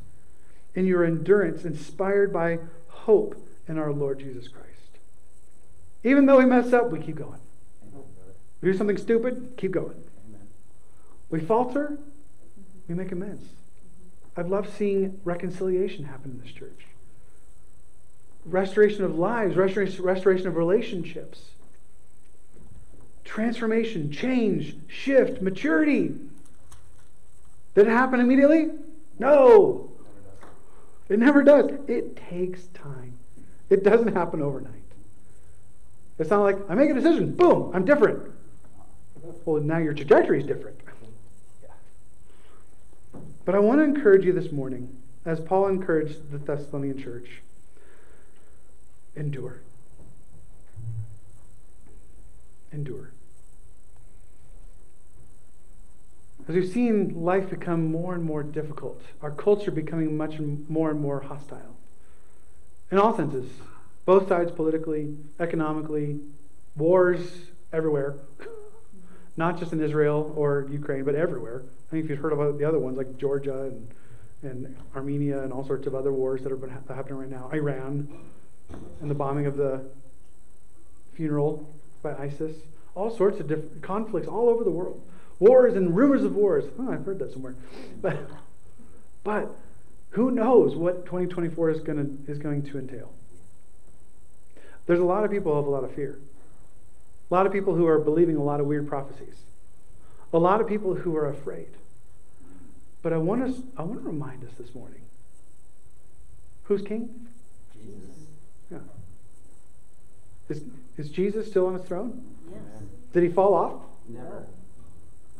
in 0.74 0.86
your 0.86 1.04
endurance, 1.04 1.64
inspired 1.64 2.32
by 2.32 2.60
hope 2.88 3.34
in 3.68 3.78
our 3.78 3.92
Lord 3.92 4.20
Jesus 4.20 4.48
Christ. 4.48 4.66
Even 6.04 6.26
though 6.26 6.38
we 6.38 6.46
mess 6.46 6.72
up, 6.72 6.90
we 6.90 7.00
keep 7.00 7.16
going. 7.16 7.40
We 8.60 8.72
do 8.72 8.78
something 8.78 8.98
stupid, 8.98 9.54
keep 9.56 9.72
going. 9.72 10.02
We 11.30 11.40
falter, 11.40 11.98
we 12.88 12.94
make 12.94 13.12
amends. 13.12 13.44
I've 14.36 14.48
loved 14.48 14.70
seeing 14.76 15.20
reconciliation 15.24 16.04
happen 16.04 16.32
in 16.32 16.40
this 16.40 16.52
church. 16.52 16.86
Restoration 18.46 19.04
of 19.04 19.18
lives, 19.18 19.56
restoration, 19.56 20.02
restoration 20.02 20.46
of 20.46 20.56
relationships, 20.56 21.50
transformation, 23.24 24.10
change, 24.10 24.76
shift, 24.88 25.42
maturity. 25.42 26.14
Did 27.74 27.86
it 27.86 27.90
happen 27.90 28.18
immediately? 28.18 28.70
No. 29.18 29.90
It 31.08 31.18
never 31.18 31.42
does. 31.42 31.70
It 31.86 32.16
takes 32.16 32.64
time. 32.68 33.18
It 33.68 33.84
doesn't 33.84 34.14
happen 34.14 34.42
overnight. 34.42 34.74
It's 36.18 36.30
not 36.30 36.42
like 36.42 36.58
I 36.68 36.74
make 36.74 36.90
a 36.90 36.94
decision, 36.94 37.34
boom, 37.34 37.70
I'm 37.74 37.84
different. 37.84 38.30
Well, 39.44 39.62
now 39.62 39.78
your 39.78 39.94
trajectory 39.94 40.40
is 40.40 40.46
different. 40.46 40.80
But 43.44 43.54
I 43.54 43.58
want 43.58 43.80
to 43.80 43.84
encourage 43.84 44.24
you 44.24 44.32
this 44.32 44.52
morning, 44.52 44.96
as 45.24 45.40
Paul 45.40 45.68
encouraged 45.68 46.30
the 46.30 46.38
Thessalonian 46.38 46.98
church 46.98 47.42
endure. 49.16 49.60
Endure. 52.72 53.12
As 56.48 56.54
we've 56.54 56.72
seen 56.72 57.22
life 57.22 57.50
become 57.50 57.90
more 57.90 58.14
and 58.14 58.24
more 58.24 58.42
difficult, 58.42 59.00
our 59.22 59.30
culture 59.30 59.70
becoming 59.70 60.16
much 60.16 60.40
more 60.40 60.90
and 60.90 61.00
more 61.00 61.20
hostile. 61.20 61.76
In 62.90 62.98
all 62.98 63.16
senses, 63.16 63.48
both 64.04 64.28
sides 64.28 64.50
politically, 64.50 65.14
economically, 65.38 66.18
wars 66.76 67.20
everywhere. 67.72 68.16
Not 69.36 69.58
just 69.58 69.72
in 69.72 69.80
Israel 69.80 70.32
or 70.36 70.66
Ukraine, 70.72 71.04
but 71.04 71.14
everywhere. 71.14 71.62
I 71.88 71.90
think 71.90 72.04
if 72.04 72.10
you've 72.10 72.18
heard 72.18 72.32
about 72.32 72.58
the 72.58 72.64
other 72.64 72.78
ones 72.78 72.96
like 72.96 73.16
Georgia 73.16 73.62
and, 73.62 73.88
and 74.42 74.76
Armenia 74.96 75.42
and 75.42 75.52
all 75.52 75.64
sorts 75.64 75.86
of 75.86 75.94
other 75.94 76.12
wars 76.12 76.42
that 76.42 76.50
are 76.50 76.56
been 76.56 76.70
happening 76.70 77.18
right 77.18 77.30
now, 77.30 77.48
Iran, 77.52 78.08
and 79.00 79.10
the 79.10 79.14
bombing 79.14 79.46
of 79.46 79.56
the 79.56 79.82
funeral 81.14 81.68
by 82.02 82.14
ISIS, 82.16 82.56
all 82.94 83.14
sorts 83.14 83.40
of 83.40 83.48
different 83.48 83.82
conflicts 83.82 84.28
all 84.28 84.48
over 84.48 84.64
the 84.64 84.70
world. 84.70 85.02
Wars 85.38 85.74
and 85.74 85.96
rumors 85.96 86.22
of 86.22 86.34
wars. 86.34 86.64
Oh, 86.78 86.92
I've 86.92 87.04
heard 87.04 87.18
that 87.18 87.32
somewhere. 87.32 87.54
But, 88.02 88.18
but 89.22 89.56
who 90.10 90.30
knows 90.30 90.74
what 90.74 91.04
2024 91.04 91.70
is, 91.70 91.80
gonna, 91.80 92.06
is 92.26 92.38
going 92.38 92.62
to 92.62 92.78
entail? 92.78 93.12
There's 94.86 95.00
a 95.00 95.04
lot 95.04 95.24
of 95.24 95.30
people 95.30 95.52
who 95.52 95.58
have 95.58 95.66
a 95.66 95.70
lot 95.70 95.84
of 95.84 95.94
fear. 95.94 96.18
A 97.30 97.34
lot 97.34 97.46
of 97.46 97.52
people 97.52 97.74
who 97.74 97.86
are 97.86 97.98
believing 97.98 98.36
a 98.36 98.42
lot 98.42 98.60
of 98.60 98.66
weird 98.66 98.88
prophecies. 98.88 99.36
A 100.32 100.38
lot 100.38 100.60
of 100.60 100.66
people 100.66 100.94
who 100.94 101.16
are 101.16 101.28
afraid. 101.28 101.68
But 103.02 103.12
I 103.12 103.18
want 103.18 103.42
us 103.42 103.54
I 103.76 103.82
want 103.82 104.02
to 104.02 104.06
remind 104.06 104.44
us 104.44 104.50
this 104.58 104.74
morning. 104.74 105.00
Who's 106.64 106.82
king? 106.82 107.08
Jesus. 107.72 108.26
Yeah. 108.70 108.78
Is, 110.50 110.62
is 110.98 111.08
Jesus 111.10 111.46
still 111.46 111.66
on 111.66 111.74
his 111.74 111.84
throne? 111.84 112.22
Yes. 112.50 112.60
Did 113.12 113.22
he 113.22 113.28
fall 113.28 113.54
off? 113.54 113.82
Never. 114.08 114.46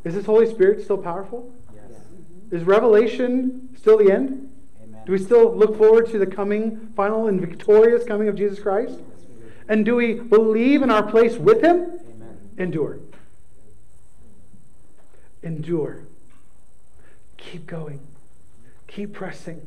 Is 0.05 0.15
His 0.15 0.25
Holy 0.25 0.49
Spirit 0.51 0.83
still 0.83 0.99
powerful? 0.99 1.53
Yes. 1.75 1.85
Mm-hmm. 1.85 2.57
Is 2.57 2.65
Revelation 2.65 3.69
still 3.77 3.99
the 3.99 4.11
end? 4.11 4.51
Amen. 4.83 5.03
Do 5.05 5.13
we 5.13 5.19
still 5.19 5.55
look 5.55 5.77
forward 5.77 6.11
to 6.11 6.19
the 6.19 6.27
coming, 6.27 6.93
final, 6.97 7.27
and 7.27 7.41
victorious 7.41 8.05
coming 8.05 8.29
of 8.29 8.37
Jesus 8.37 8.59
Christ? 8.61 8.95
Yes, 8.99 9.27
and 9.69 9.85
do 9.85 9.97
we 9.97 10.15
believe 10.15 10.83
in 10.83 10.91
our 10.91 11.03
place 11.03 11.37
with 11.37 11.63
Him? 11.63 12.01
Amen. 12.15 12.39
Endure. 12.57 12.99
Endure. 15.43 16.05
Keep 17.37 17.67
going. 17.67 18.01
Keep 18.87 19.13
pressing. 19.13 19.67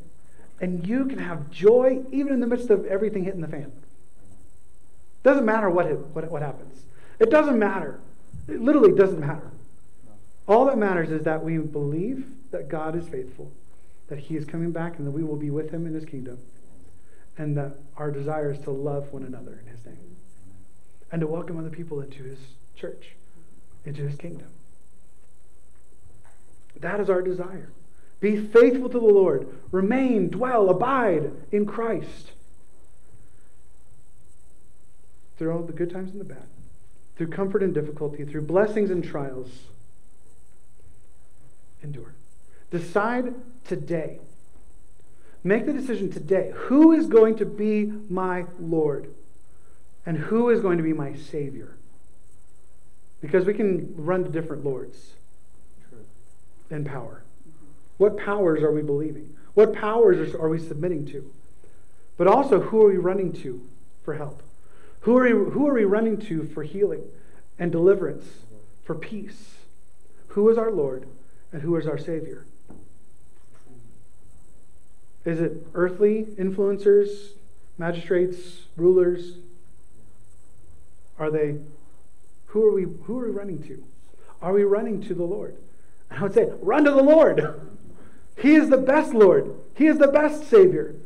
And 0.60 0.86
you 0.86 1.06
can 1.06 1.18
have 1.18 1.50
joy 1.50 2.02
even 2.10 2.32
in 2.32 2.40
the 2.40 2.46
midst 2.46 2.70
of 2.70 2.86
everything 2.86 3.24
hitting 3.24 3.40
the 3.40 3.48
fan. 3.48 3.72
Doesn't 5.24 5.44
matter 5.44 5.68
what, 5.68 5.86
what, 6.14 6.30
what 6.30 6.42
happens. 6.42 6.84
It 7.18 7.30
doesn't 7.30 7.58
matter. 7.58 7.98
It 8.46 8.60
literally 8.60 8.92
doesn't 8.92 9.18
matter. 9.18 9.50
All 10.46 10.66
that 10.66 10.78
matters 10.78 11.10
is 11.10 11.24
that 11.24 11.42
we 11.42 11.56
believe 11.58 12.26
that 12.50 12.68
God 12.68 12.94
is 12.94 13.08
faithful, 13.08 13.50
that 14.08 14.18
He 14.18 14.36
is 14.36 14.44
coming 14.44 14.70
back, 14.70 14.98
and 14.98 15.06
that 15.06 15.12
we 15.12 15.24
will 15.24 15.36
be 15.36 15.50
with 15.50 15.70
Him 15.70 15.86
in 15.86 15.94
His 15.94 16.04
kingdom, 16.04 16.38
and 17.38 17.56
that 17.56 17.72
our 17.96 18.10
desire 18.10 18.52
is 18.52 18.58
to 18.60 18.70
love 18.70 19.12
one 19.12 19.24
another 19.24 19.58
in 19.64 19.72
His 19.72 19.84
name, 19.86 20.16
and 21.10 21.20
to 21.22 21.26
welcome 21.26 21.58
other 21.58 21.70
people 21.70 22.00
into 22.02 22.22
His 22.22 22.38
church, 22.76 23.16
into 23.86 24.06
His 24.06 24.16
kingdom. 24.16 24.48
That 26.80 27.00
is 27.00 27.08
our 27.08 27.22
desire. 27.22 27.70
Be 28.20 28.36
faithful 28.36 28.90
to 28.90 28.98
the 28.98 29.06
Lord. 29.06 29.48
Remain, 29.70 30.28
dwell, 30.28 30.68
abide 30.68 31.32
in 31.50 31.64
Christ. 31.64 32.32
Through 35.36 35.52
all 35.52 35.62
the 35.62 35.72
good 35.72 35.90
times 35.90 36.12
and 36.12 36.20
the 36.20 36.24
bad, 36.24 36.46
through 37.16 37.28
comfort 37.28 37.62
and 37.62 37.74
difficulty, 37.74 38.24
through 38.24 38.42
blessings 38.42 38.90
and 38.90 39.04
trials. 39.04 39.50
Endure. 41.82 42.14
Decide 42.70 43.34
today. 43.64 44.20
Make 45.42 45.66
the 45.66 45.72
decision 45.72 46.10
today. 46.10 46.52
Who 46.54 46.92
is 46.92 47.06
going 47.06 47.36
to 47.36 47.44
be 47.44 47.92
my 48.08 48.46
Lord? 48.58 49.12
And 50.06 50.16
who 50.16 50.50
is 50.50 50.60
going 50.60 50.78
to 50.78 50.84
be 50.84 50.92
my 50.92 51.14
Savior? 51.14 51.76
Because 53.20 53.44
we 53.44 53.54
can 53.54 53.94
run 53.96 54.24
to 54.24 54.30
different 54.30 54.64
Lords 54.64 55.12
in 56.70 56.84
power. 56.84 57.22
What 57.96 58.18
powers 58.18 58.62
are 58.62 58.72
we 58.72 58.82
believing? 58.82 59.34
What 59.54 59.72
powers 59.72 60.34
are 60.34 60.48
we 60.48 60.58
submitting 60.58 61.06
to? 61.06 61.30
But 62.16 62.26
also, 62.26 62.60
who 62.60 62.82
are 62.82 62.88
we 62.88 62.96
running 62.96 63.32
to 63.42 63.66
for 64.02 64.14
help? 64.14 64.42
Who 65.04 65.18
are 65.18 65.24
we, 65.24 65.30
who 65.52 65.68
are 65.68 65.74
we 65.74 65.84
running 65.84 66.16
to 66.22 66.44
for 66.44 66.62
healing 66.62 67.02
and 67.58 67.70
deliverance, 67.70 68.24
for 68.84 68.94
peace? 68.94 69.56
Who 70.28 70.48
is 70.48 70.56
our 70.56 70.70
Lord 70.70 71.06
and 71.52 71.60
who 71.60 71.76
is 71.76 71.86
our 71.86 71.98
Savior? 71.98 72.46
Is 75.26 75.40
it 75.40 75.66
earthly 75.74 76.24
influencers, 76.38 77.32
magistrates, 77.76 78.62
rulers? 78.76 79.38
Are 81.18 81.30
they 81.30 81.58
who 82.46 82.64
are 82.64 82.72
we 82.72 82.86
who 83.04 83.18
are 83.18 83.26
we 83.26 83.30
running 83.30 83.62
to? 83.64 83.84
Are 84.40 84.54
we 84.54 84.64
running 84.64 85.02
to 85.02 85.14
the 85.14 85.24
Lord? 85.24 85.56
And 86.08 86.18
I 86.18 86.22
would 86.22 86.32
say, 86.34 86.48
run 86.60 86.84
to 86.84 86.90
the 86.90 87.02
Lord. 87.02 87.60
He 88.36 88.56
is 88.56 88.68
the 88.68 88.78
best 88.78 89.14
Lord. 89.14 89.54
He 89.76 89.86
is 89.86 89.98
the 89.98 90.08
best 90.08 90.50
Savior. 90.50 90.96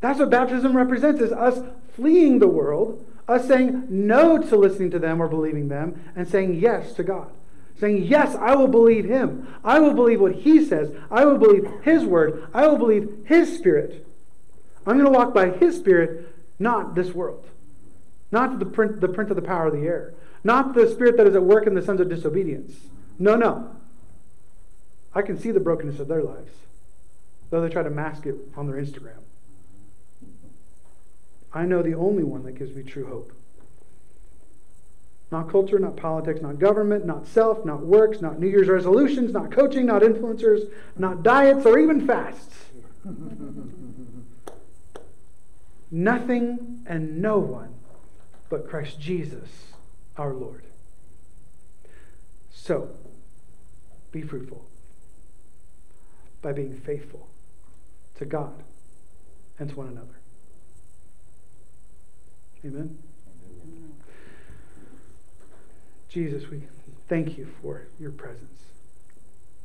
That's 0.00 0.18
what 0.18 0.30
baptism 0.30 0.74
represents 0.74 1.20
is 1.20 1.30
us 1.30 1.62
fleeing 1.94 2.38
the 2.38 2.48
world, 2.48 3.06
us 3.30 3.46
saying 3.46 3.86
no 3.88 4.38
to 4.38 4.56
listening 4.56 4.90
to 4.90 4.98
them 4.98 5.22
or 5.22 5.28
believing 5.28 5.68
them, 5.68 6.02
and 6.16 6.28
saying 6.28 6.54
yes 6.54 6.92
to 6.94 7.04
God. 7.04 7.30
Saying, 7.78 8.04
Yes, 8.04 8.34
I 8.34 8.54
will 8.54 8.68
believe 8.68 9.06
him. 9.06 9.48
I 9.64 9.78
will 9.78 9.94
believe 9.94 10.20
what 10.20 10.34
he 10.34 10.64
says. 10.64 10.94
I 11.10 11.24
will 11.24 11.38
believe 11.38 11.66
his 11.82 12.04
word. 12.04 12.48
I 12.52 12.66
will 12.66 12.76
believe 12.76 13.24
his 13.24 13.56
spirit. 13.56 14.06
I'm 14.86 14.98
going 14.98 15.10
to 15.10 15.18
walk 15.18 15.32
by 15.32 15.50
his 15.50 15.76
spirit, 15.76 16.34
not 16.58 16.94
this 16.94 17.12
world. 17.12 17.46
Not 18.32 18.58
the 18.58 18.66
print, 18.66 19.00
the 19.00 19.08
print 19.08 19.30
of 19.30 19.36
the 19.36 19.42
power 19.42 19.68
of 19.68 19.72
the 19.72 19.86
air. 19.86 20.14
Not 20.44 20.74
the 20.74 20.88
spirit 20.90 21.16
that 21.16 21.26
is 21.26 21.34
at 21.34 21.42
work 21.42 21.66
in 21.66 21.74
the 21.74 21.82
sons 21.82 22.00
of 22.00 22.08
disobedience. 22.08 22.74
No, 23.18 23.36
no. 23.36 23.70
I 25.14 25.22
can 25.22 25.38
see 25.38 25.50
the 25.50 25.60
brokenness 25.60 26.00
of 26.00 26.08
their 26.08 26.22
lives, 26.22 26.52
though 27.50 27.60
they 27.60 27.68
try 27.68 27.82
to 27.82 27.90
mask 27.90 28.26
it 28.26 28.36
on 28.56 28.66
their 28.66 28.76
Instagram. 28.76 29.18
I 31.52 31.64
know 31.64 31.82
the 31.82 31.94
only 31.94 32.22
one 32.22 32.44
that 32.44 32.52
gives 32.52 32.74
me 32.74 32.82
true 32.82 33.06
hope. 33.06 33.32
Not 35.32 35.48
culture, 35.50 35.78
not 35.78 35.96
politics, 35.96 36.40
not 36.40 36.58
government, 36.58 37.06
not 37.06 37.26
self, 37.26 37.64
not 37.64 37.80
works, 37.86 38.20
not 38.20 38.40
New 38.40 38.48
Year's 38.48 38.68
resolutions, 38.68 39.32
not 39.32 39.52
coaching, 39.52 39.86
not 39.86 40.02
influencers, 40.02 40.70
not 40.96 41.22
diets, 41.22 41.64
or 41.64 41.78
even 41.78 42.06
fasts. 42.06 42.66
Nothing 45.90 46.82
and 46.86 47.20
no 47.20 47.38
one 47.38 47.74
but 48.48 48.68
Christ 48.68 49.00
Jesus, 49.00 49.48
our 50.16 50.34
Lord. 50.34 50.64
So, 52.52 52.90
be 54.12 54.22
fruitful 54.22 54.64
by 56.42 56.52
being 56.52 56.74
faithful 56.74 57.28
to 58.16 58.24
God 58.24 58.62
and 59.58 59.70
to 59.70 59.76
one 59.76 59.88
another. 59.88 60.19
Amen. 62.64 62.98
Jesus, 66.10 66.48
we 66.50 66.62
thank 67.08 67.38
you 67.38 67.48
for 67.62 67.86
your 67.98 68.10
presence. 68.10 68.62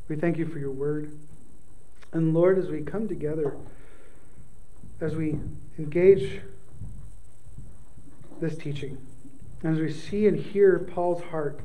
We 0.07 0.15
thank 0.15 0.37
you 0.37 0.45
for 0.45 0.59
your 0.59 0.71
word. 0.71 1.17
And 2.13 2.33
Lord, 2.33 2.57
as 2.57 2.67
we 2.67 2.81
come 2.83 3.07
together, 3.07 3.57
as 5.01 5.15
we 5.15 5.39
engage 5.77 6.41
this 8.39 8.55
teaching, 8.55 8.97
as 9.63 9.79
we 9.79 9.91
see 9.91 10.27
and 10.27 10.39
hear 10.39 10.79
Paul's 10.79 11.23
heart, 11.23 11.59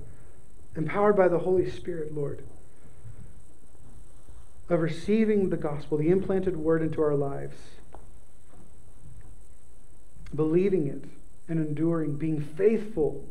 empowered 0.75 1.17
by 1.17 1.29
the 1.29 1.39
Holy 1.39 1.71
Spirit, 1.71 2.15
Lord, 2.15 2.43
of 4.69 4.81
receiving 4.81 5.51
the 5.51 5.57
gospel, 5.57 5.99
the 5.99 6.09
implanted 6.09 6.57
word 6.57 6.83
into 6.83 7.03
our 7.03 7.15
lives, 7.15 7.57
believing 10.35 10.87
it 10.87 11.05
and 11.51 11.59
enduring, 11.59 12.17
being 12.17 12.41
faithful 12.41 13.25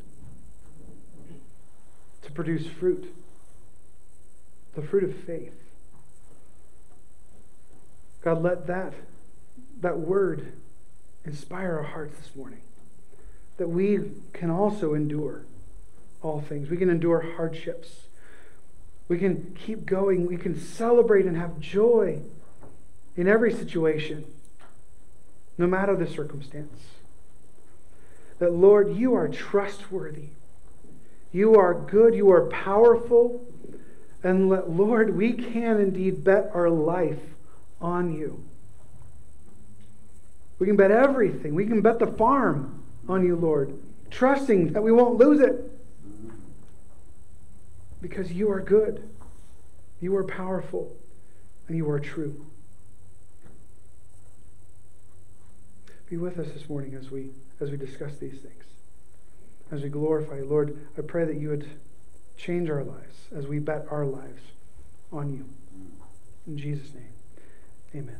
to 2.21 2.31
produce 2.33 2.67
fruit, 2.67 3.15
the 4.75 4.81
fruit 4.81 5.05
of 5.05 5.15
faith. 5.23 5.53
God, 8.21 8.43
let 8.43 8.67
that, 8.67 8.93
that 9.79 9.99
word 9.99 10.51
inspire 11.23 11.77
our 11.77 11.83
hearts 11.83 12.19
this 12.19 12.35
morning, 12.35 12.61
that 13.57 13.69
we 13.69 14.11
can 14.33 14.49
also 14.49 14.93
endure 14.93 15.45
all 16.21 16.41
things. 16.41 16.69
We 16.69 16.75
can 16.75 16.89
endure 16.89 17.21
hardships. 17.37 18.07
We 19.07 19.17
can 19.17 19.57
keep 19.57 19.85
going. 19.85 20.27
We 20.27 20.35
can 20.35 20.59
celebrate 20.59 21.25
and 21.25 21.37
have 21.37 21.59
joy 21.61 22.19
in 23.15 23.29
every 23.29 23.53
situation, 23.53 24.25
no 25.57 25.67
matter 25.67 25.95
the 25.95 26.07
circumstance. 26.07 26.98
That, 28.39 28.53
Lord, 28.53 28.95
you 28.95 29.13
are 29.15 29.27
trustworthy. 29.27 30.29
You 31.31 31.55
are 31.55 31.73
good. 31.73 32.15
You 32.15 32.31
are 32.31 32.47
powerful. 32.47 33.45
And 34.23 34.49
let, 34.49 34.69
Lord, 34.69 35.15
we 35.15 35.33
can 35.33 35.79
indeed 35.79 36.23
bet 36.23 36.51
our 36.53 36.69
life 36.69 37.19
on 37.79 38.13
you. 38.13 38.43
We 40.57 40.67
can 40.67 40.75
bet 40.75 40.91
everything. 40.91 41.55
We 41.55 41.65
can 41.65 41.81
bet 41.81 41.99
the 41.99 42.07
farm 42.07 42.83
on 43.07 43.25
you, 43.25 43.35
Lord, 43.35 43.77
trusting 44.11 44.73
that 44.73 44.81
we 44.81 44.91
won't 44.91 45.17
lose 45.17 45.39
it. 45.39 45.71
Because 48.01 48.31
you 48.31 48.51
are 48.51 48.61
good, 48.61 49.09
you 49.99 50.15
are 50.15 50.23
powerful, 50.23 50.95
and 51.67 51.75
you 51.75 51.89
are 51.89 51.99
true. 51.99 52.45
Be 56.09 56.17
with 56.17 56.39
us 56.39 56.47
this 56.53 56.67
morning 56.69 56.95
as 56.95 57.11
we 57.11 57.31
as 57.59 57.71
we 57.71 57.77
discuss 57.77 58.15
these 58.17 58.39
things 58.39 58.59
as 59.71 59.81
we 59.81 59.89
glorify. 59.89 60.41
Lord, 60.41 60.77
I 60.97 61.01
pray 61.01 61.25
that 61.25 61.35
you 61.35 61.49
would 61.49 61.69
change 62.37 62.69
our 62.69 62.83
lives 62.83 63.15
as 63.35 63.47
we 63.47 63.59
bet 63.59 63.85
our 63.91 64.05
lives 64.05 64.41
on 65.11 65.33
you. 65.33 65.45
In 66.47 66.57
Jesus' 66.57 66.93
name, 66.93 67.13
amen. 67.95 68.17